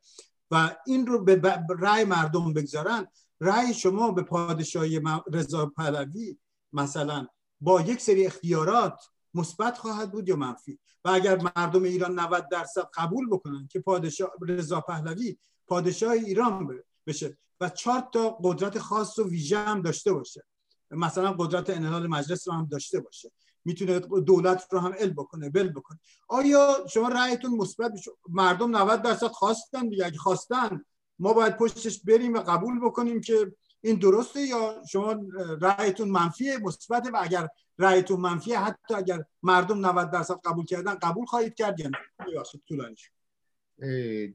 [0.51, 1.41] و این رو به
[1.79, 3.07] رأی مردم بگذارن.
[3.41, 5.01] رأی شما به پادشاهی
[5.33, 6.39] رضا پهلوی
[6.73, 7.27] مثلا
[7.61, 9.01] با یک سری اختیارات
[9.35, 14.31] مثبت خواهد بود یا منفی؟ و اگر مردم ایران 90 درصد قبول بکنن که پادشاه
[14.49, 20.45] رضا پهلوی پادشاه ایران بشه و چهار تا قدرت خاص و ویژه هم داشته باشه
[20.91, 23.31] مثلا قدرت انحلال مجلس رو هم داشته باشه.
[23.65, 25.99] می‌تونه دولت رو هم ال بکنه بل بکنه.
[26.29, 27.93] آیا شما رأیتون مثبت
[28.29, 30.07] مردم 90 درصد خواستن دیگه.
[30.07, 30.85] اگه خواستن
[31.19, 35.17] ما باید پشتش بریم و قبول بکنیم که این درسته یا شما
[35.61, 41.27] رأیتون منفیه مثبت و اگر رأیتون منفیه حتی اگر مردم 90 درصد قبول کردن قبول
[41.27, 41.99] خواهید کرد یا نه؟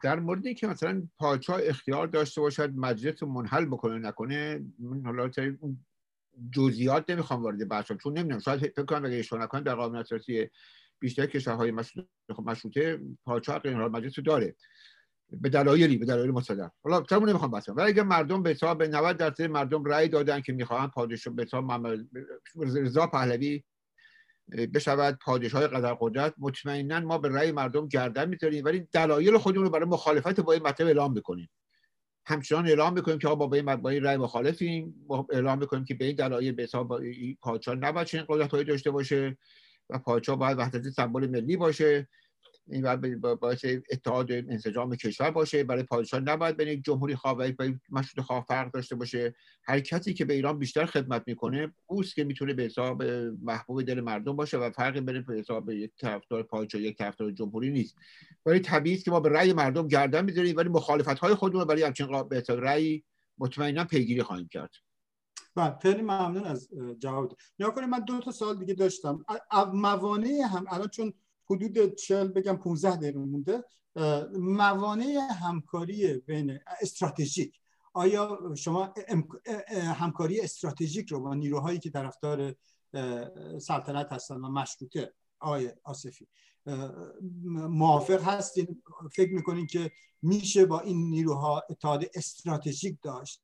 [0.02, 5.30] در موردی که مثلا پادشاه اختیار داشته باشد مجلس منحل بکنه نکنه من حالا
[6.52, 10.50] جزئیات نمی‌خوام وارد بحث چون نمی‌دونم شاید فکر کنم اگه اشتباه نکنم در قانون اساسی
[11.00, 11.72] بیشتر کشورهای
[12.40, 14.56] مشروطه پادشاه انحلال مجلس داره.
[15.32, 19.18] به دلایلی به دلایل مصدق حالا چرا نمی‌خوام بحث ولی اگر مردم به حساب 90
[19.18, 21.88] درصد مردم رأی دادن که می‌خوان پادشاه به حساب
[22.62, 23.64] رضا پهلوی
[24.74, 29.72] بشود پادشاه قدر قدرت مطمئنا ما به رأی مردم گردن می‌ذاریم ولی دلایل خودمون رو
[29.72, 31.50] برای مخالفت با این مطلب اعلام می‌کنیم.
[32.26, 34.96] همچنان اعلام می‌کنیم که با این با این رأی مخالفیم.
[35.30, 37.02] اعلام می‌کنیم که به این دلایل به حساب
[37.42, 39.38] پادشاه نباید چنین قدرت‌هایی داشته باشه
[39.90, 42.08] و پادشاه باید وحدت سمبل ملی باشه.
[42.68, 45.64] این باعث اتحاد انسجام کشور باشه.
[45.64, 47.52] برای پادشاه نباید بین جمهوری خواه و
[47.90, 49.36] مشروط خواه فرق داشته باشه.
[49.64, 53.04] هر کسی که به ایران بیشتر خدمت می‌کنه اوست که می‌تونه به حساب
[53.42, 57.72] محبوب دل مردم باشه و فرقی بین به حساب یک طرفدار پادشاه یک طرفدار جمهوری
[57.72, 57.96] نیست.
[58.46, 62.24] ولی طبیعی که ما به رأی مردم گردن می‌ذاریم ولی مخالفت های خودمون برای همچین
[62.30, 63.04] به رأی
[63.38, 64.76] مطمئنا پیگیری خواهیم کرد.
[65.56, 69.26] بله خیلی ممنون از جواب نیا کنید من دو تا سال دیگه داشتم.
[69.74, 71.14] موانع هم الان چون
[71.50, 73.64] حدود 40 بگم 15 دقیقه مونده
[74.40, 77.60] موانع همکاری بین استراتژیک.
[77.94, 78.94] آیا شما
[79.74, 82.56] همکاری استراتژیک رو با نیروهایی که طرفدار
[83.60, 86.28] سلطنت هستن و مشروطه آقای آصفی
[87.54, 89.92] موافق هستین؟ فکر می‌کنین که
[90.22, 93.44] میشه با این نیروها اتحاد استراتژیک داشت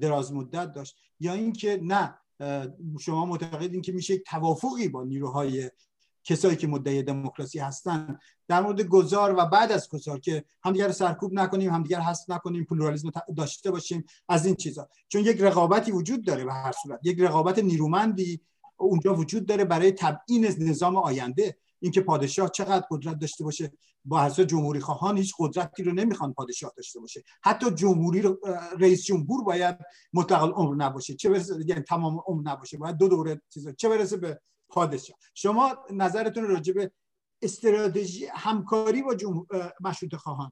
[0.00, 2.18] دراز مدت داشت؟ یا اینکه نه
[3.00, 5.70] شما معتقدین که میشه توافقی با نیروهای
[6.24, 8.18] کسایی که مدعی دموکراسی هستن
[8.48, 13.10] در مورد گذار و بعد از گذار که همدیگر سرکوب نکنیم همدیگر حذف نکنیم پلورالیسم
[13.36, 14.88] داشته باشیم از این چیزا.
[15.08, 17.00] چون یک رقابتی وجود داره به هر صورت.
[17.02, 18.40] یک رقابت نیرومندی
[18.76, 21.56] اونجا وجود داره برای تبیین نظام آینده.
[21.80, 23.72] اینکه پادشاه چقدر قدرت داشته باشه.
[24.04, 27.22] با حسب جمهوری خواهان هیچ قدرتی رو نمی‌خوان پادشاه داشته باشه.
[27.42, 28.22] حتی جمهوری
[28.78, 29.78] رئیس جمهور باید
[30.12, 31.14] مطلق عمر نباشه.
[31.14, 32.78] چه برسه یعنی تمام عمر نباشه.
[32.78, 34.40] باید دو دوره چیزا چه برسه به
[34.74, 36.90] پادشاه شما نظرتون راجع به
[37.42, 39.16] استراتژی همکاری با
[39.80, 40.50] مشروط خواهان.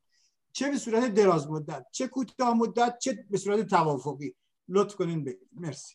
[0.53, 4.35] چه به صورت دراز مدت چه کوتاه مدت چه به صورت توافقی.
[4.69, 5.49] لطف کنین بگید.
[5.53, 5.95] مرسی.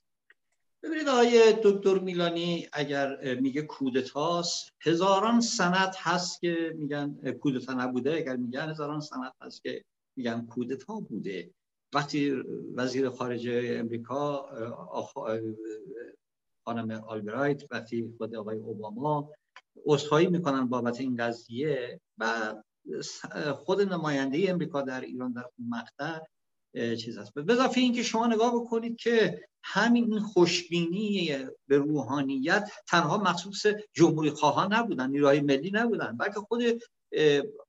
[0.84, 8.14] ببینید آقای دکتر میلانی اگر میگه کودتاست هزاران سنت هست که میگن کودتا نبوده.
[8.14, 9.84] اگر میگن هزاران سنت هست که
[10.16, 11.52] میگن کودتا بوده.
[11.94, 12.44] وقتی
[12.76, 14.46] وزیر خارجه امریکا
[16.68, 19.30] خانم آلبرایت وقتی خود آقای اوباما
[19.86, 22.54] اصخایی می‌کنن بابت این قضیه و
[23.56, 26.20] خود نماینده امریکا در ایران در اون مقطع
[26.96, 27.34] چیز هست.
[27.34, 31.38] به اضافه اینکه شما نگاه بکنید که همین خوشبینی
[31.68, 36.62] به روحانیت تنها مخصوص جمهوری خواهان نبودن نیروهای ملی نبودن بلکه خود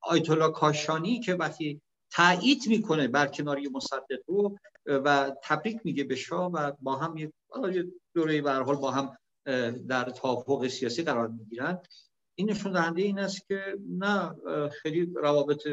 [0.02, 1.80] آیت الله کاشانی که وقتی
[2.10, 7.30] تایید می‌کنه بر کناری مصدق رو و تبریک میگه به شاه و با هم یک
[8.18, 9.18] دوره به حال با هم
[9.88, 11.82] در توافق سیاسی قرار می‌گیرن.
[12.34, 14.34] این نشون دهنده این است که نه
[14.82, 15.68] خیلی روابط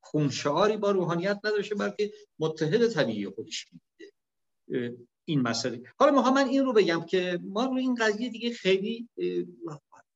[0.00, 5.82] خونشعاری با روحانیت نداشته بلکه متحد طبیعی خودش میده این مسئله.
[5.98, 9.08] حالا می‌خوام من این رو بگم که ما رو این قضیه دیگه خیلی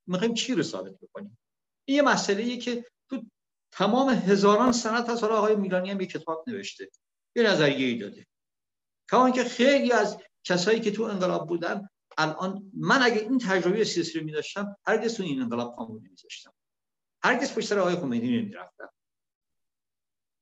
[0.06, 1.38] می‌خوایم چی رو ثابت بکنیم؟
[1.84, 3.22] این یه مسئله که تو
[3.72, 6.90] تمام هزاران سنت از حالا آقای میلانی هم یک کتاب نوشته
[7.36, 8.26] یه نظریه ای داده
[9.34, 11.88] که خیلی از کسایی که تو انقلاب بودن
[12.18, 16.52] الان من اگه این تجربه سیاسی رو میداشتم هرگز تو این انقلاب پامو نمیذاشتم
[17.24, 18.92] هرگز پشت سر آقای خمینی نمی‌رفتم.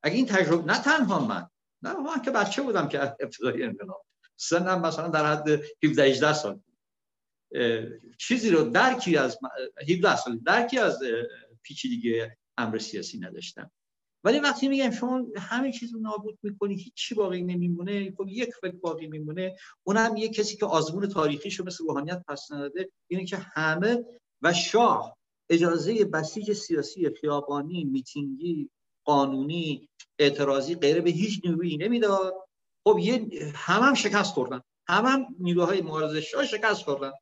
[0.03, 1.49] اگه این تجربه نه تنها من
[1.83, 5.49] نه من که بچه بودم که ابتدای انقلاب سنم مثلا در حد
[5.85, 6.61] 17 18 سال
[8.19, 9.39] چیزی رو درکی از
[9.91, 10.99] 17 سال درکی از
[11.63, 12.27] پیچیدگی
[12.59, 13.71] امر سیاسی نداشتم.
[14.25, 18.15] ولی وقتی میگم شما همه چیز رو نابود می‌کنی هیچی باقی نمیمونه.
[18.17, 19.57] خب یک فکر باقی میمونه.
[19.87, 24.05] اونم یک کسی که آزمون تاریخیشو مثل روحانیت پس نداده اینه که همه
[24.43, 25.17] و شاه
[25.51, 28.71] اجازه بسیج سیاسی خیابانی میتینگی
[29.05, 32.35] قانونی اعتراضی غیره به هیچ نیرویی نمی‌داد.
[32.85, 34.61] خب یه هم, هم شکست خوردن.
[34.89, 37.13] هم, هم نیروهای مبارزه شاه شکست خوردن.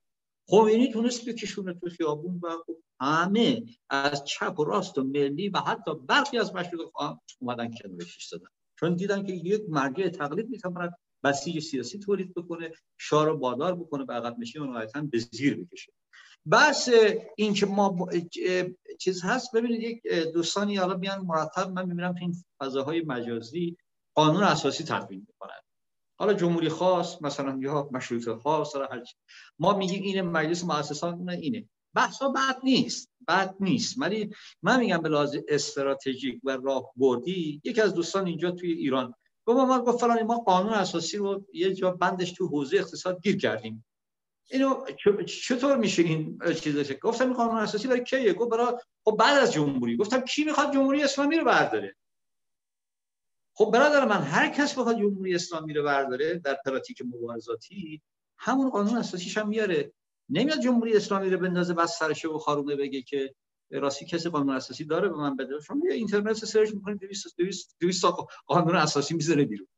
[0.49, 5.59] خمینی تونست بکشونه تو خیابون و خب همه از چپ و راست و ملی و
[5.59, 8.49] حتی برخی از مشروط خواهم اومدن کنارش دادن
[8.81, 10.95] چون دیدن که یک مرجع تقلید می‌تواند
[11.25, 15.93] بسیج سیاسی تولید بکنه شار و بادار بکنه به عقب نشین و به زیر بکشه.
[16.51, 16.89] بس
[17.37, 18.09] این که ما
[18.99, 23.77] چیز هست ببینید یک دوستانی حالا بیان مرتب من می‌بینم تو این فضاهای مجازی
[24.15, 25.61] قانون اساسی تدوین می‌کنن.
[26.19, 29.03] حالا جمهوری خاص مثلا یا مشروط خاص هر
[29.59, 31.69] ما میگیم این مجلس مؤسسان اینه.
[31.95, 33.95] بحثا بد نیست بد نیست.
[33.99, 39.15] ولی من میگم به لحاظ استراتژیک و راه بردی یکی از دوستان اینجا توی ایران
[39.45, 43.37] گفت ما گفت فلانی ما قانون اساسی رو یه جا بندش تو حوزه اقتصاد گیر
[43.37, 43.85] کردیم.
[44.51, 44.85] اینو
[45.27, 49.53] چطور میشه این چیزش گفتم این قانون اساسی برای کیه؟ گفت برای خب بعد از
[49.53, 49.97] جمهوری.
[49.97, 51.97] گفتم کی می‌خواد جمهوری اسلامی رو برداره؟
[53.55, 58.03] خب برادر من هر کس بخواد جمهوری اسلامی رو برداره در پراتیک مبارزاتی
[58.39, 59.93] همون قانون اساسیش هم میاره.
[60.31, 63.35] نمیاد جمهوری اسلامی رو بندازه بعد سرشو بخارونه بگه که
[63.71, 65.61] راستی کسی قانون اساسی داره به من بده.
[65.61, 67.01] شما یه اینترنت search می‌کنید
[67.39, 68.05] 200 200
[68.47, 69.69] قانون اساسی می‌ذاره بیرون.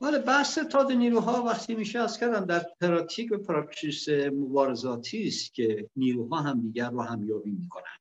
[0.00, 5.88] ولی بحث اتحاد نیروها وقتی میشه عرض کردم در پراتیک و practice مبارزاتی است که
[5.96, 7.96] نیروها هم دیگر رو هم‌یابی می‌کنن.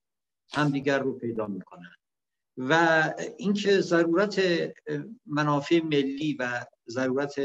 [0.53, 1.95] همدیگر رو پیدا می‌کنن.
[2.57, 4.41] و اینکه ضرورت
[5.25, 7.35] منافع ملی و ضرورت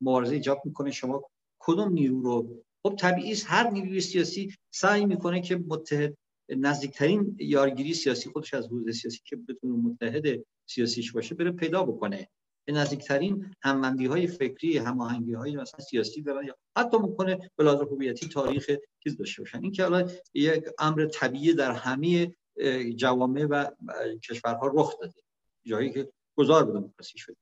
[0.00, 1.22] مبارزه ایجاب می‌کنه شما
[1.58, 6.16] کدوم نیرو رو خب طبیعی هر نیروی سیاسی سعی می‌کنه که متحد
[6.48, 12.28] نزدیکترین یارگیری سیاسی خودش از حوزه سیاسی که بتونه متحد سیاسیش باشه بره پیدا بکنه.
[12.64, 18.28] به نزدیکترین هموندی های فکری هماهنگی های مثلا سیاسی دارن یا حتی ممکنه به هویتی
[18.28, 18.70] تاریخ
[19.02, 19.62] چیز داشته باشن.
[19.62, 22.34] این که الان یک امر طبیعی در همه
[22.96, 23.70] جوامع و
[24.28, 25.20] کشورها رخ داده
[25.64, 27.36] جایی که گذار به دموکراسی شده.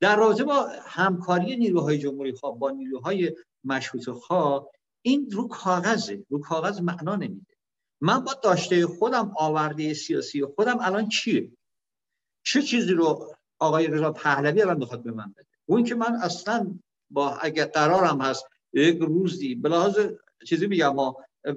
[0.00, 3.32] در رابطه با همکاری نیروهای جمهوری خواه با نیروهای
[3.64, 4.70] مشروط خواه
[5.08, 6.24] این رو کاغذه.
[6.28, 7.54] رو کاغذ معنا نمیده.
[8.00, 11.52] من با داشته خودم آورده سیاسی خودم الان چیه؟
[12.44, 16.78] چه چیزی رو آقای رضا پهلوی الان می‌خواد به من بده؟ اون که من اصلا
[17.10, 19.70] با اگه قرارم هست یک روزی به
[20.46, 21.16] چیزی میگم ما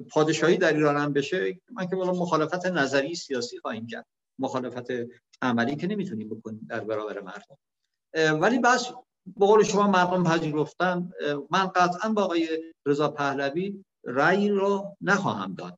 [0.09, 4.05] پادشاهی در ایران هم بشه من که بالا مخالفت نظری سیاسی خواهیم کرد.
[4.39, 4.87] مخالفت
[5.41, 7.57] عملی که نمی‌تونیم بکنیم در برابر مردم.
[8.41, 8.91] ولی بس
[9.25, 11.11] به قول شما مردم پذیرفتن
[11.49, 15.77] من قطعا با آقای رضا پهلوی رأی رو نخواهم داد.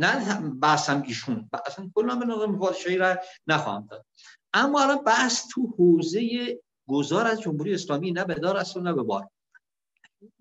[0.00, 4.06] نه بحثم ایشون اصلا کلا به نظام پادشاهی رأی نخواهم داد.
[4.52, 8.92] اما الان بحث تو حوزه گذار از جمهوری اسلامی نه به دار است و نه
[8.92, 9.30] به بار.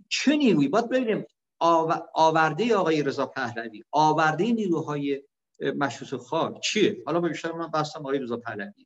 [0.09, 1.25] چه نیروی؟ باید ببینیم
[2.13, 5.23] آورده آقای رضا پهلوی آورده نیروهای
[5.77, 8.85] مشروط خواه چیه؟ حالا بیشتر من بحثم آقای رضا پهلوی.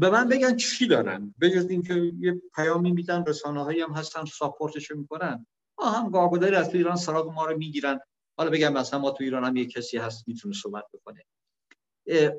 [0.00, 4.24] به من بگن چی دارن؟ به جز اینکه یه پیامی میدن رسانه هایی هم هستن
[4.24, 5.46] ساپورتش می‌کنن.
[5.78, 8.00] ما هم گاگوداری از ایران سراغ ما رو می‌گیرن.
[8.38, 11.24] حالا بگم مثلا ما تو ایران هم یه کسی هست می‌تونه صحبت بکنه.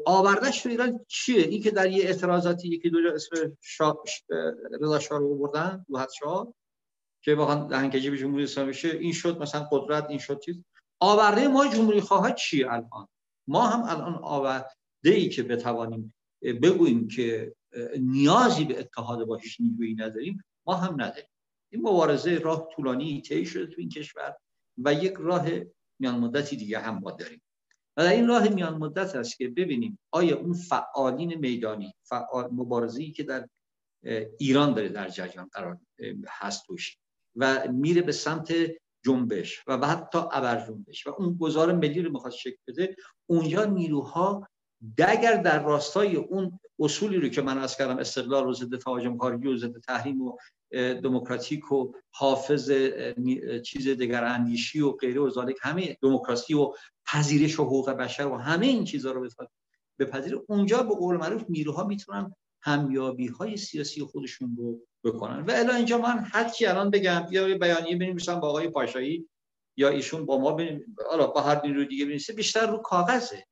[0.05, 3.95] آوردش تو ایران چیه؟ این که در یه اعتراضاتی یکی دو جا اسم شا...
[4.81, 6.53] رضا شاه رو بردن حد شاه
[7.23, 10.63] که واقعا دهنکجی به جمهوری اسلامی بشه این شد مثلا قدرت این شد چیز.
[10.99, 13.07] آورده ما جمهوری خواه چیه الان؟
[13.47, 14.69] ما هم الان آورده
[15.03, 16.13] ای که بتوانیم
[16.53, 17.53] بگوییم که
[17.99, 21.29] نیازی به اتحاد با هیچ نیرویی نداریم ما هم نداریم.
[21.71, 24.35] این مبارزه راه طولانی طی شده تو این کشور
[24.77, 25.47] و یک راه
[25.99, 27.41] میان مدتی دیگه هم ما داریم.
[27.97, 33.11] و در این راه میان مدت است که ببینیم آیا اون فعالین میدانی فعال مبارزه‌ای
[33.11, 33.47] که در
[34.39, 35.77] ایران داره در جریان قرار
[36.27, 36.97] هست توش
[37.35, 38.53] و میره به سمت
[39.05, 42.95] جنبش و تا ابر جنبش و اون گذار ملی رو می‌خواد شکل بده
[43.29, 44.47] اونجا نیروها
[44.97, 49.47] اگر در راستای اون اصولی رو که من از کردم استقلال و ضد تهاجم کاری
[49.47, 50.37] و ضد تحریم و
[51.03, 52.71] دموکراتیک و حافظ
[53.65, 56.73] چیز دیگر اندیشی و غیره و ذالک همه دموکراسی و
[57.05, 59.27] پذیرش و حقوق بشر و همه این چیزها رو
[59.99, 65.45] بپذیره اونجا به قول معروف نیروها می‌تونن همیابی های سیاسی خودشون رو بکنن.
[65.45, 66.25] و الا اینجا من
[66.57, 69.29] کی الان بگم؟ یا بیانیه بنویسم با آقای پاشایی
[69.77, 70.93] یا ایشون با ما بنویسن
[71.35, 73.45] با هر نیرو دیگه بنویسه بیشتر رو کاغذه.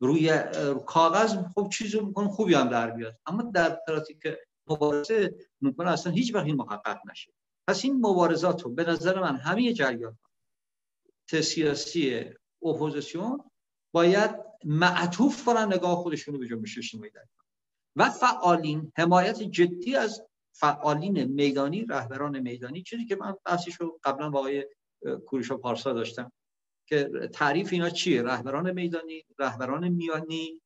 [0.00, 0.42] روی
[0.86, 4.18] کاغذ خب چیزی می‌کنه خوبی هم در بیاد اما در پراتیک
[4.66, 7.32] مبارزه ممکنه اصلا هیچ وقت این محقق نشه.
[7.68, 10.18] پس این مبارزات رو به نظر من همه جریان
[11.42, 12.24] سیاسی
[12.62, 13.50] اپوزیسیون
[13.92, 14.30] باید
[14.64, 17.10] معطوف کنن نگاه خودشون رو به جنبش اجتماعی
[17.96, 20.22] و فعالین حمایت جدی از
[20.52, 24.66] فعالین میدانی رهبران میدانی چیزی که من بحثش رو قبلا با آقای
[25.26, 26.32] کوروش پارسا داشتم.
[26.88, 30.60] که تعریف اینا چیه؟ رهبران میدانی رهبران میانی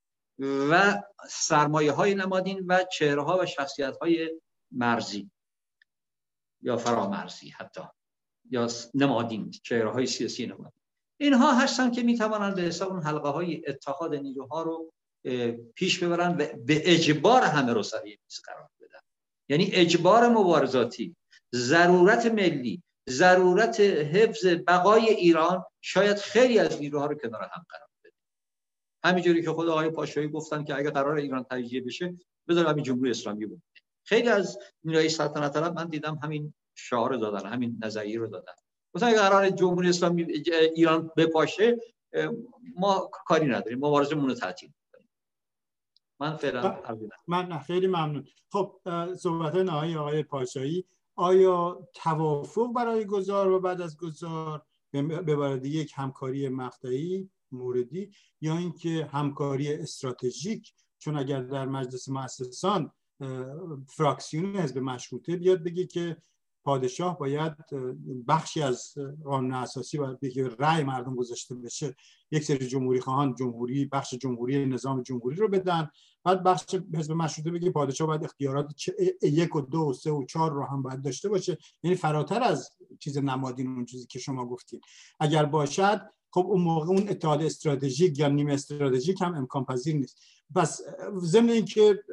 [0.70, 4.30] و سرمایه های نمادین و چهره ها و شخصیت های
[4.72, 5.30] مرزی
[6.62, 7.80] یا فرامرزی حتی
[8.50, 10.72] یا نمادین چهره های سیاسی نمادین.
[11.20, 14.92] اینها هستن که می‌توانند به حساب اون حلقه های اتحاد نیروها رو
[15.74, 19.00] پیش ببرن و به اجبار همه رو سر میز قرار بدن.
[19.48, 21.16] یعنی اجبار مبارزاتی
[21.54, 28.12] ضرورت ملی ضرورت حفظ بقای ایران شاید خیلی از نیروها رو کنار هم قرار بده.
[29.05, 32.16] همینجوری که خود آقای پاشایی گفتن که اگه قرار ایران تجزیه بشه
[32.48, 33.62] بذار همین جمهوری اسلامی بود
[34.05, 38.53] خیلی از نیروهای سلطنت طلب من دیدم همین شعار دادن همین نظریه رو دادن.
[38.94, 40.22] مثلا اگه قرار جمهوری اسلامی
[40.74, 41.76] ایران بپاشه
[42.76, 44.72] ما کاری نداریم مبارزه رو تعطیل
[46.20, 46.82] من فعلا
[47.26, 48.26] من خیلی ممنون.
[48.53, 48.80] خب
[49.18, 50.86] صحبت نهایی آقای پاشایی.
[51.16, 58.10] آیا توافق برای گذار و بعد از گذار به یک همکاری مقطعی موردی
[58.40, 62.92] یا اینکه همکاری استراتژیک؟ چون اگر در مجلس مؤسسان
[63.88, 66.16] فراکسیون حزب مشروطه بیاد بگه که
[66.64, 67.52] پادشاه باید
[68.28, 68.94] بخشی از
[69.24, 71.96] قانون اساسی و بگه رأی مردم گذاشته بشه
[72.30, 75.90] یک سری جمهوری خواهان جمهوری بخش جمهوری نظام جمهوری رو بدن.
[76.24, 78.74] بعد بخش حزب مشروطه بگه پادشاه باید اختیارات
[79.22, 81.58] یک و دو و سه و چهار رو هم باید داشته باشه.
[81.82, 84.82] یعنی فراتر از چیز نمادین اون چیزی که شما گفتید
[85.20, 86.00] اگر باشد
[86.30, 90.18] خب اون موقع اون اتحاد استراتژیک یا نیم استراتژیک هم امکان پذیر نیست.
[90.54, 90.80] پس
[91.18, 92.04] ضمن اینکه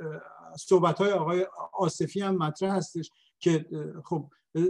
[0.57, 3.65] صحبت های آقای آصفی هم مطرح هستش که
[4.05, 4.29] خب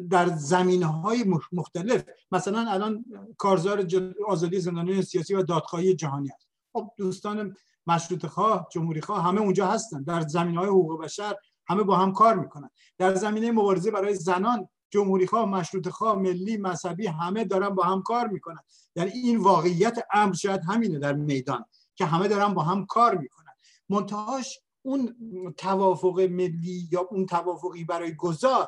[0.09, 2.03] در زمینه های مختلف.
[2.31, 3.05] مثلا الان
[3.37, 3.87] کارزار
[4.27, 6.47] آزادی زندانیان سیاسی و دادخواهی جهانی هست.
[6.73, 7.55] خب دوستان
[7.87, 10.03] مشروط خواه جمهوری خواه همه اونجا هستن.
[10.03, 11.35] در زمینه های حقوق بشر
[11.67, 12.69] همه با هم کار می‌کنن.
[12.97, 18.01] در زمینه مبارزه برای زنان جمهوری خواه مشروط خواه ملی مذهبی همه دارن با هم
[18.01, 18.59] کار می‌کنن.
[18.95, 21.65] یعنی این واقعیت امر شاید همینه در میدان
[21.95, 23.53] که همه دارن با هم کار می‌کنن.
[23.89, 25.15] منتهاش اون
[25.57, 28.67] توافق ملی یا اون توافقی برای گذار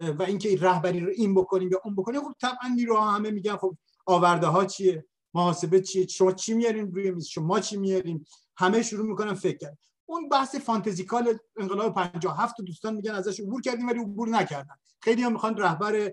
[0.00, 3.76] و اینکه رهبری رو این بکنیم یا اون بکنیم خب طبعا نیروها همه میگن خب
[4.06, 8.26] آورده ها چیه؟ محاسبه چیه؟ شما چی میارین روی میز؟ شما چی میارین؟
[8.56, 13.88] همه شروع می‌کنن فکر کرد اون بحث فانتزیکال انقلاب 57 دوستان میگن ازش عبور کردیم
[13.88, 14.74] ولی عبور نکردن.
[15.00, 16.12] خیلی هم می‌خوان رهبر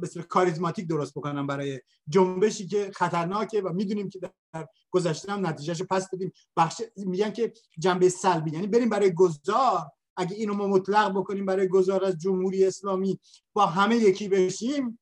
[0.00, 4.18] به کاریزماتیک درست بکنن برای جنبشی که خطرناکه و می‌دونیم که
[4.52, 6.32] در گذشته هم نتیجهش پس دادیم.
[6.56, 9.90] بخش میگن که جنبه سلبی یعنی بریم برای گذار
[10.22, 13.20] اگه اینو ما مطلق بکنیم برای گذار از جمهوری اسلامی
[13.52, 14.98] با همه یکی بشیم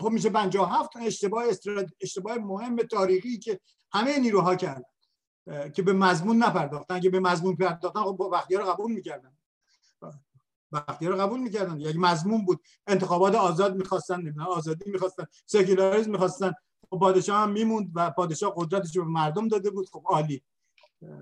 [0.00, 1.44] خب میشه 57 اشتباه
[2.00, 3.60] اشتباه مهم تاریخی که
[3.92, 4.82] همه نیروها کردن
[5.74, 7.00] که به مضمون نپرداختن.
[7.00, 9.32] که به مضمون پرداختن خب با رو قبول می‌کردن.
[11.00, 11.80] رو قبول می‌کردن.
[11.80, 12.60] یک مضمون بود.
[12.86, 16.52] انتخابات آزاد می‌خواستن آزادی می‌خواستن سکولاریسم می‌خواستن.
[16.90, 19.88] خب پادشاه هم میموند و پادشاه قدرتش رو به مردم داده بود.
[19.88, 20.42] خب عالی.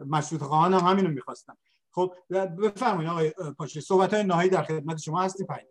[0.07, 1.55] مشروط خواهان هم همینو می‌خواستن.
[1.97, 2.15] خب
[2.63, 5.67] بفرمایید آقای پاشی صحبت های نهایی در خدمت شما هستی پایین.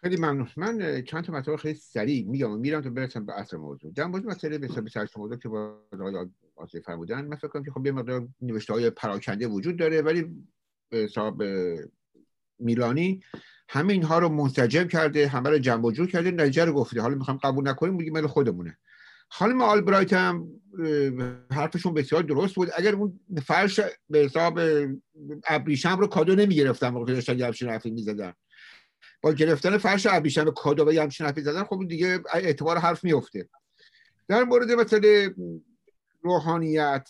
[0.00, 0.48] خیلی ممنون.
[0.56, 2.58] من چند تا مطلب خیلی سریع میگم.
[2.58, 3.92] میرم تا برسم به اصل موضوع.
[3.92, 6.26] در مورد مسئله به حساب موضوع که با آقای
[6.56, 10.46] آصفی فرمودن من فکر کنم که خب یه مقدار نوشته های پراکنده وجود داره ولی
[10.92, 11.42] حساب
[12.58, 13.22] میلانی
[13.68, 17.00] همه اینها رو منسجم کرده همه رو جمع جور کرده نتیجه رو گفته.
[17.00, 18.78] حالا می‌خوام قبول نکنیم میگیم مال خودمونه.
[19.32, 20.48] خانم آلبرایت هم
[21.50, 22.68] حرفشون بسیار درست بود.
[22.76, 23.80] اگر اون فرش
[24.10, 24.60] به حساب
[25.48, 28.32] ابریشم رو کادو نمی‌گرفتن موقع داشتن یه همچین حرفی می‌زدن.
[29.22, 33.48] با گرفتن فرش ابریشم کادو و یه همچین حرفی زدن خب دیگه اعتبار حرف میفته
[34.28, 35.30] در مورد مثل
[36.22, 37.08] روحانیت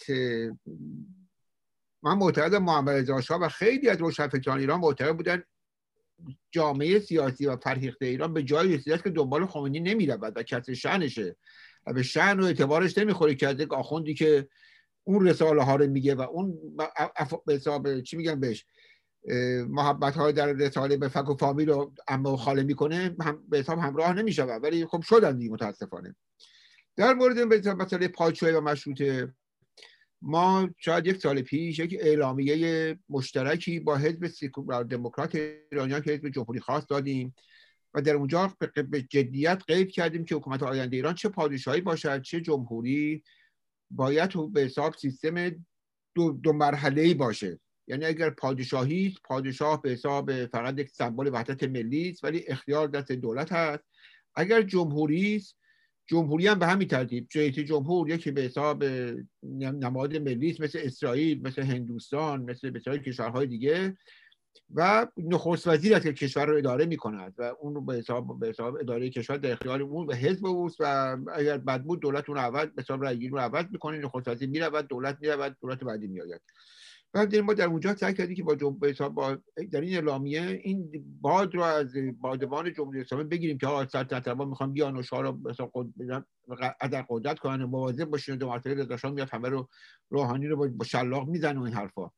[2.02, 5.42] من معتقد محمد رضا و خیلی از روشنفکران ایران معتقد بودن
[6.50, 11.36] جامعه سیاسی و فرهیخته ایران به جای رسیده که دنبال خمینی نمی‌رود و کسی شنشه
[11.86, 14.48] و به شن و اعتبارش نمی‌خوره که آخوندی که
[15.04, 16.58] اون رساله ها رو میگه و اون
[17.46, 18.66] به حساب چی میگن بهش؟
[19.68, 23.78] محبت های در رساله به فک و فامیل رو اما خاله می‌کنه هم به حساب
[23.78, 26.16] همراه نمیشه ولی خب شدن دیگه متاسفانه.
[26.96, 29.34] در مورد مسئله پادشاهی و مشروطه
[30.22, 35.34] ما شاید یک سال پیش یک اعلامیه مشترکی با حزب سیکولار دموکرات
[35.70, 37.34] ایرانیان که حزب جمهوری خاص دادیم
[37.94, 38.56] و در اونجا
[38.90, 43.22] به جدیت قید کردیم که حکومت آینده ایران چه پادشاهی باشد چه جمهوری
[43.90, 45.64] باید به حساب سیستم
[46.14, 47.60] دو, دو مرحله باشه.
[47.86, 53.12] یعنی اگر پادشاهی پادشاه به حساب فقط یک سمبل وحدت ملی است ولی اختیار دست
[53.12, 53.84] دولت هست.
[54.34, 55.56] اگر جمهوری است
[56.06, 58.84] جمهوری هم به همین ترتیب رئیس جمهور یکی به حساب
[59.42, 63.96] نماد ملی مثل اسرائیل مثل هندوستان مثل بسیاری کشورهای دیگه.
[64.74, 68.48] و نخست وزیر که کشور رو اداره می کند و اون رو به حساب به
[68.48, 72.38] حساب اداره کشور در اختیار اون به حزب اوست و اگر بد بود دولت اون
[72.38, 76.40] عوض به حساب رأی رو عوض می‌کنه نخست وزیر می‌رود دولت می‌رود دولت بعدی میآید.
[77.12, 78.54] بعد ما در اونجا سعی کردیم که با
[79.08, 79.38] با
[79.72, 84.44] در این اعلامیه این باد رو از بادبان جمهوری اسلامی بگیریم که آقا سلطنت ما
[84.44, 85.32] می‌خوان بیان و شاه رو
[86.80, 89.68] قدر قدرت کنن و مواظب باشین و دو مرتبه رضا میاد همه رو
[90.10, 92.10] روحانی رو با شلاق می‌زنه و این حرفا.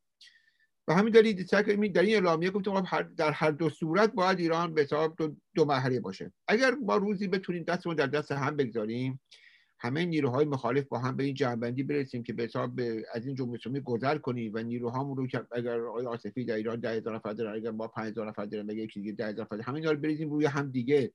[0.89, 1.45] و همین دلیل
[1.93, 2.83] در این اعلامیه گفتم
[3.17, 6.33] در هر دو صورت باید ایران به حساب دو, دو مرحله باشه.
[6.49, 9.21] اگر ما روزی بتونیم دستمون در دست هم بگذاریم
[9.79, 12.81] همه نیروهای مخالف با هم به این جنبندی برسیم که به حساب
[13.15, 16.81] از این جمهوری اسلامی گذر کنیم و نیروهامون رو که اگر آقای آصفی در ایران
[16.81, 19.97] 10000 نفر دارن اگر ما 5000 نفر داریم مگه یکی دیگه 10000 نفر همین رو
[19.97, 21.13] بریزیم روی هم دیگه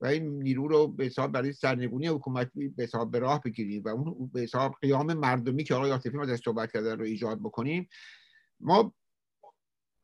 [0.00, 3.88] و این نیرو رو به حساب برای سرنگونی حکومت به حساب به راه بگیریم و
[3.88, 7.88] اون به حساب قیام مردمی که آقای آصفی ازش صحبت کردن رو ایجاد بکنیم
[8.60, 8.94] ما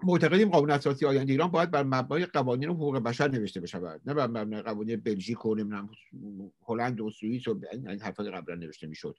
[0.05, 4.27] معتقدیم قانون اساسی آینده ایران باید بر مبنای قوانین حقوق بشر نوشته بشه نه بر
[4.27, 5.91] مبنای قوانین بلژیک و نمی‌دونم
[6.69, 9.19] هلند و سوئیس و این حرفا قبلا نوشته می‌شد.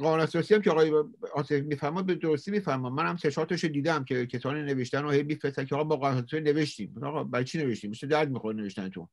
[0.00, 0.92] قانون اساسی هم که آقای
[1.34, 2.92] آصف میفرماد به درستی میفرماد.
[2.92, 6.40] من هم سشاتش دیدم که کسانی نوشتن و هی میفرستن که آقا با قانون اساسی
[6.40, 6.94] نوشتیم.
[7.02, 9.08] آقا برای چی نوشتیم؟ مثل درد می‌خوره نوشتنتون.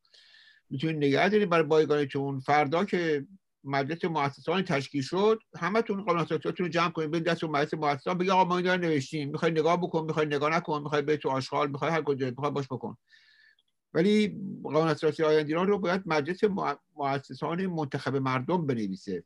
[0.70, 2.40] می‌تونید نگه دارید برای بایگانتون.
[2.40, 3.26] فردا که
[3.66, 5.40] مجلس مؤسسان تشکیل شد.
[5.60, 9.30] همتون قانون اساسیاتون رو جمع کنید به دست مجلس مؤسسان بگید آقا ما این نوشتیم.
[9.30, 12.66] می‌خوای نگاه بکن می‌خوای نگاه نکن می‌خوای به تو آشغال می‌خوای هر کجا می‌خوای باش
[12.66, 12.98] بکن.
[13.94, 16.40] ولی قانون اساسی ایران رو باید مجلس
[16.96, 19.24] مؤسسان منتخب مردم بنویسه.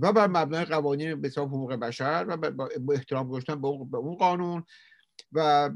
[0.00, 2.36] و بر مبنای قوانین به حقوق بشر و
[2.80, 4.64] با احترام گذاشتن به اون قانون.
[5.32, 5.70] و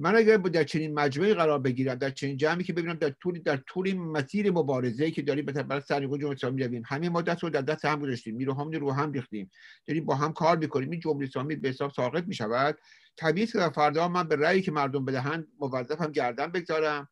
[0.00, 3.56] من اگر در چنین مجموعی قرار بگیرم در چنین جمعی که ببینم در طول در
[3.56, 7.60] طول مسیر مبارزه که داریم برای سرنگون جمهوری اسلامی رویم همین ما دست رو در
[7.60, 9.50] دست هم گذاشتیم نیروهامون رو هم ریختیم
[9.86, 12.78] داریم با هم کار می‌کنیم این جمهوری اسلامی به حساب ساقط می‌شود.
[13.16, 17.08] طبیعی که فردا من به رأیی که مردم بدهند موظفم گردن بگذارم.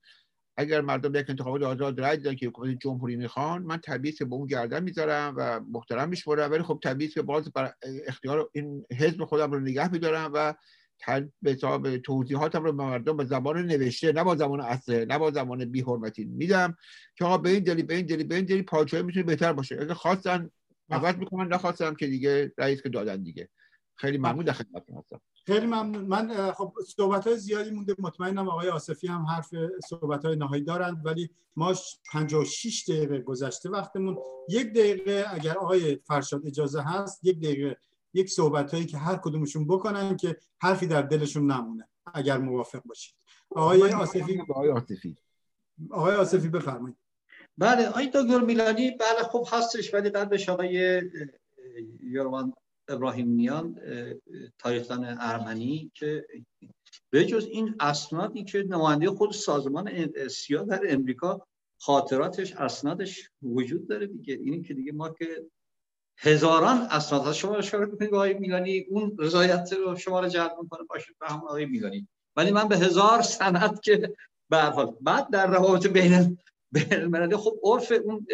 [0.56, 3.80] اگر مردم یک انتخابات آزاد رأی دادن که حکومت جمهوری می‌خوان من
[4.18, 7.72] که به اون گردن می‌ذارم و محترم میشمرم ولی خب طبیعی که باز بر
[8.06, 10.54] اختیار این حزب خودم رو نگه میدارم و
[11.42, 15.64] به توضیحاتم رو به مردم به زبان نوشته نه با زبان اصله نه با زبان
[15.64, 16.76] بی حرمتی میدم
[17.16, 19.78] که آقا به این دلی به این دلی به این دلی پادشاهی می‌تونه بهتر باشه.
[19.80, 20.50] اگه خواستن
[20.90, 23.48] عوض می‌کنن نخواستم که دیگه رئیس که دادن دیگه.
[23.94, 25.20] خیلی ممنون در خدمتتون هستم.
[25.46, 26.04] خیلی ممنون.
[26.04, 27.94] من خب صحبت های زیادی مونده.
[27.98, 29.50] مطمئنم آقای آصفی هم حرف
[29.88, 31.74] صحبت های نهایی دارند ولی ما
[32.12, 34.16] 56 دقیقه گذشته وقتمون.
[34.48, 37.76] یک دقیقه اگر آقای فرشاد اجازه هست یک دقیقه
[38.14, 43.14] یک صحبت هایی که هر کدومشون بکنن که حرفی در دلشون نمونه اگر موافق باشید.
[43.50, 45.16] آقای آصفی آقای آصفی.
[45.90, 46.96] آقای آصفی بفرمایید.
[47.58, 51.02] بله آقای دکتر میلانی بله خوب هستش ولی قبلش آقای
[52.02, 52.52] یروان
[52.88, 53.80] ابراهیم نیان
[54.58, 56.26] تاریخدان ارمنی که
[57.10, 61.46] به جز این اسنادی که نماینده خود سازمان سیا در امریکا
[61.80, 64.34] خاطراتش اسنادش وجود داره دیگه.
[64.34, 65.46] اینی که دیگه ما که
[66.18, 70.84] هزاران اسناد شما اشاره می‌کنید آقای میلانی اون رضایت رو شما رو جلب می‌کنه.
[70.84, 72.08] باشید به هم آقای میلانی.
[72.36, 74.14] ولی من به هزار سند که
[74.50, 74.96] به حال.
[75.00, 76.38] بعد در روابط بین
[76.90, 78.26] المللی خب عرف اون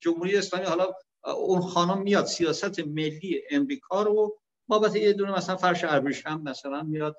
[0.00, 0.92] جمهوری اسلامی حالا
[1.36, 7.16] اون خانم میاد سیاست ملی امریکا رو بابت یه دونه مثلا فرش ابریشم مثلا میاد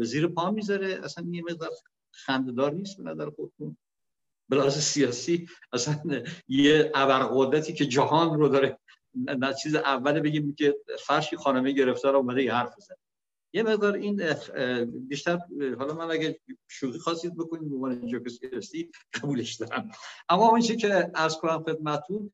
[0.00, 1.00] زیر پا می‌ذاره.
[1.04, 1.70] اصلا یه مقدار
[2.10, 3.76] خنددار نیست به نظر خودتون.
[4.48, 8.78] بلاز سیاسی اصلا یه ابرقدرتی که جهان رو داره
[9.14, 12.96] نه چیز اول بگیم که فرشی خانمه گرفتار اومده یه حرف بزنه.
[13.54, 14.34] یه مقدار این
[15.08, 15.38] بیشتر
[15.78, 19.90] حالا من اگه شوخی خواستید بکنید به عنوان جوکسکرستی قبولش دارم.
[20.28, 22.32] اما اون چیزی که از کنم خدمتون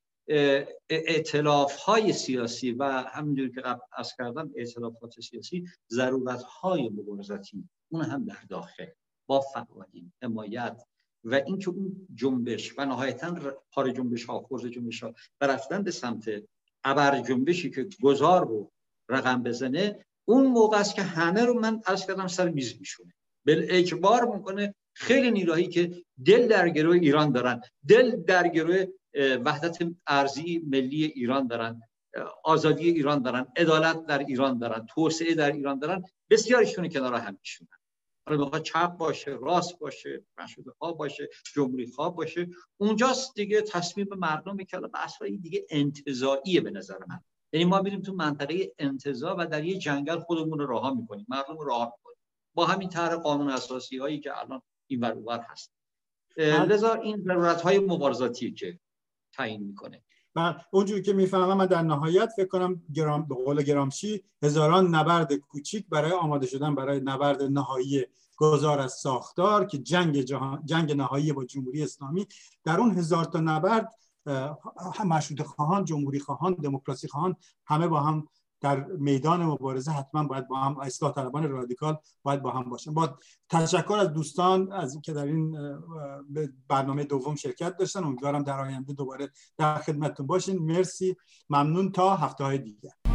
[0.90, 8.04] اعتلاف های سیاسی و همینجوری که قبل از کردم اعتلافات سیاسی ضرورت های مبارزاتی اون
[8.04, 8.86] هم در داخل
[9.26, 10.82] با فعالین حمایت
[11.24, 15.90] و اینکه اون جنبش و نهایتا پار جنبش ها خورد جنبش ها و رفتن به
[15.90, 16.28] سمت
[16.84, 18.72] ابر جنبشی که گذار رو
[19.08, 23.14] رقم بزنه اون موقع است که همه رو من از کردم سر میز میشونه.
[23.46, 27.60] بل اجبار می‌کنه خیلی نیروهایی که دل در گروه ایران دارن.
[27.88, 28.84] دل در گروه
[29.44, 31.82] وحدت ارزی ملی ایران دارن.
[32.44, 33.46] آزادی ایران دارن.
[33.56, 34.86] عدالت در ایران دارن.
[34.94, 36.02] توسعه در ایران دارن.
[36.30, 37.77] بسیارشون کنار هم میشونن.
[38.28, 42.48] حالا چپ باشه راست باشه مشروط خواب باشه جمهوری خواب باشه.
[42.76, 47.20] اونجاست دیگه تصمیم مردم که بحث دیگه انتزاعیه به نظر من.
[47.52, 51.58] یعنی ما میریم تو منطقه انتزاع و در یه جنگل خودمون رو راه می‌کنیم مردم
[51.58, 52.18] رو راه می‌کنیم.
[52.54, 55.72] با همین طرح قانون اساسی هایی که الان این ور هست.
[56.36, 58.78] لذا این ضرورت های مبارزاتی که
[59.32, 60.02] تعیین می‌کنه.
[60.70, 65.86] اونجوری که می‌فهمم من در نهایت فکر کنم گرام به قول گرامشی هزاران نبرد کوچیک
[65.88, 68.04] برای آماده شدن برای نبرد نهایی
[68.36, 72.26] گذار از ساختار که جنگ جهان، جنگ نهایی با جمهوری اسلامی.
[72.64, 73.94] در اون هزار تا نبرد
[75.04, 77.36] مشروط خواهان جمهوری خواهان دموکراسی خواهان
[77.66, 78.28] همه با هم
[78.60, 82.94] در میدان مبارزه حتما باید با هم اصلاح طلبان رادیکال باید با هم باشن.
[82.94, 83.18] با
[83.50, 85.56] تشکر از دوستان از اینکه در این
[86.68, 90.58] برنامه دوم شرکت داشتن امیدوارم در آینده دوباره در خدمتتون باشین.
[90.58, 91.16] مرسی.
[91.50, 91.92] ممنون.
[91.92, 93.07] تا هفته های دیگر.